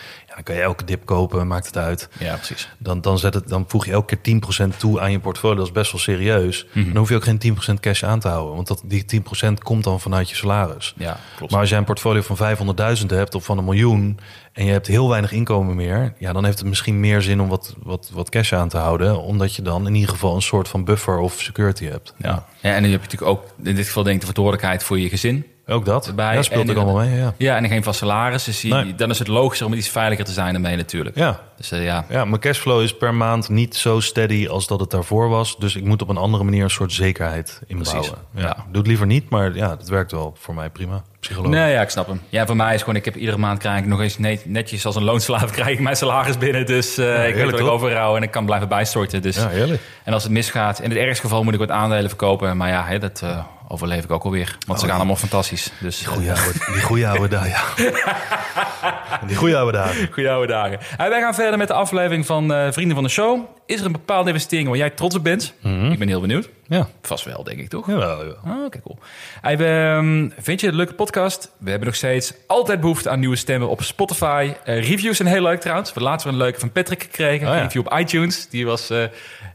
[0.43, 2.09] Dan kan je elke dip kopen, maakt het uit.
[2.19, 2.69] Ja, precies.
[2.77, 4.41] Dan, dan, zet het, dan voeg je elke keer
[4.73, 5.55] 10% toe aan je portfolio.
[5.55, 6.65] Dat is best wel serieus.
[6.73, 8.55] Dan hoef je ook geen 10% cash aan te houden.
[8.55, 9.05] Want dat, die
[9.49, 10.93] 10% komt dan vanuit je salaris.
[10.97, 11.51] Ja, klopt.
[11.51, 12.57] Maar als jij een portfolio van
[12.99, 14.19] 500.000 hebt of van een miljoen...
[14.53, 16.13] en je hebt heel weinig inkomen meer...
[16.17, 19.21] Ja, dan heeft het misschien meer zin om wat, wat, wat cash aan te houden...
[19.21, 22.13] omdat je dan in ieder geval een soort van buffer of security hebt.
[22.17, 22.45] Ja.
[22.61, 24.99] ja, en dan heb je natuurlijk ook in dit geval denk ik de verantwoordelijkheid voor
[24.99, 25.45] je gezin.
[25.71, 26.13] Ook dat.
[26.15, 27.33] Ja, speelt En- ook allemaal mee, ja.
[27.37, 28.43] Ja, en geen vast salaris.
[28.43, 28.95] Dus die- Nee.
[28.95, 31.15] dan is het logischer om iets veiliger te zijn daarmee natuurlijk.
[31.15, 34.79] Ja, Dus eh, ja, Ja, mijn cashflow is per maand niet zo steady als dat
[34.79, 35.57] het daarvoor was.
[35.57, 38.01] Dus ik moet op een andere manier een soort zekerheid inbouwen.
[38.01, 38.41] Precies, Ja.
[38.41, 38.55] ja.
[38.67, 41.03] Doe het liever niet, maar ja, dat werkt wel voor mij prima.
[41.19, 41.55] Psychologisch.
[41.57, 42.21] Nee, ja, ik snap hem.
[42.29, 44.85] Ja, voor mij is gewoon, ik heb iedere maand krijg ik nog eens net- netjes
[44.85, 46.65] als een loonslaaf krijg ik mijn salaris binnen.
[46.65, 47.69] Dus eh, ik weet heerlijk, wat ik toch?
[47.75, 49.21] overhoud en ik kan blijven bijstorten.
[49.21, 49.81] Dus, Ja, heerlijk.
[50.03, 52.57] en als het misgaat, in het ergste geval moet ik wat aandelen verkopen.
[52.57, 53.37] Maar ja, hè, dat eh,
[53.71, 54.57] overleef ik ook alweer.
[54.67, 55.71] Want ze gaan allemaal fantastisch.
[55.79, 57.63] Dus, Die goeie oude, die goeie oude dagen, ja.
[59.27, 60.09] Die goeie oude dagen.
[60.11, 60.79] Goeie oude dagen.
[60.97, 63.39] En wij gaan verder met de aflevering van eh, Vrienden van de Show.
[63.65, 65.53] Is er een bepaalde investering waar jij trots op bent?
[65.91, 66.49] Ik ben heel benieuwd.
[66.77, 67.87] Ja, Vast wel, denk ik, toch?
[67.87, 68.37] jawel, jawel.
[68.45, 68.97] Ah, Oké, cool.
[69.41, 71.51] Hey, ehm, vind je het een leuke podcast?
[71.57, 74.53] We hebben nog steeds altijd behoefte aan nieuwe stemmen op Spotify.
[74.63, 75.87] Eh, reviews zijn heel leuk trouwens.
[75.87, 77.47] We hebben laatst weer een leuke van Patrick gekregen.
[77.47, 77.59] Oh, ja.
[77.59, 78.47] Een review op iTunes.
[78.49, 79.03] Die was eh,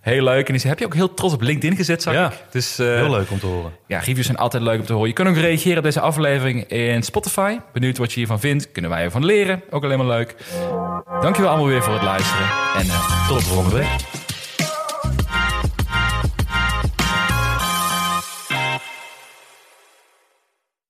[0.00, 0.46] heel leuk.
[0.46, 2.26] En die zei, heb je ook heel trots op LinkedIn gezet, zag Ja.
[2.26, 2.32] ik.
[2.50, 3.72] Dus, eh, Heel leuk om te horen.
[3.86, 5.08] Ja, reviews zijn altijd leuk om te horen.
[5.08, 7.58] Je kunt ook reageren op deze aflevering in Spotify.
[7.72, 8.72] Benieuwd wat je hiervan vindt.
[8.72, 9.62] Kunnen wij ervan leren.
[9.70, 10.34] Ook alleen maar leuk.
[11.20, 12.46] Dankjewel allemaal weer voor het luisteren.
[12.76, 12.86] En
[13.28, 14.34] Tot de volgende week.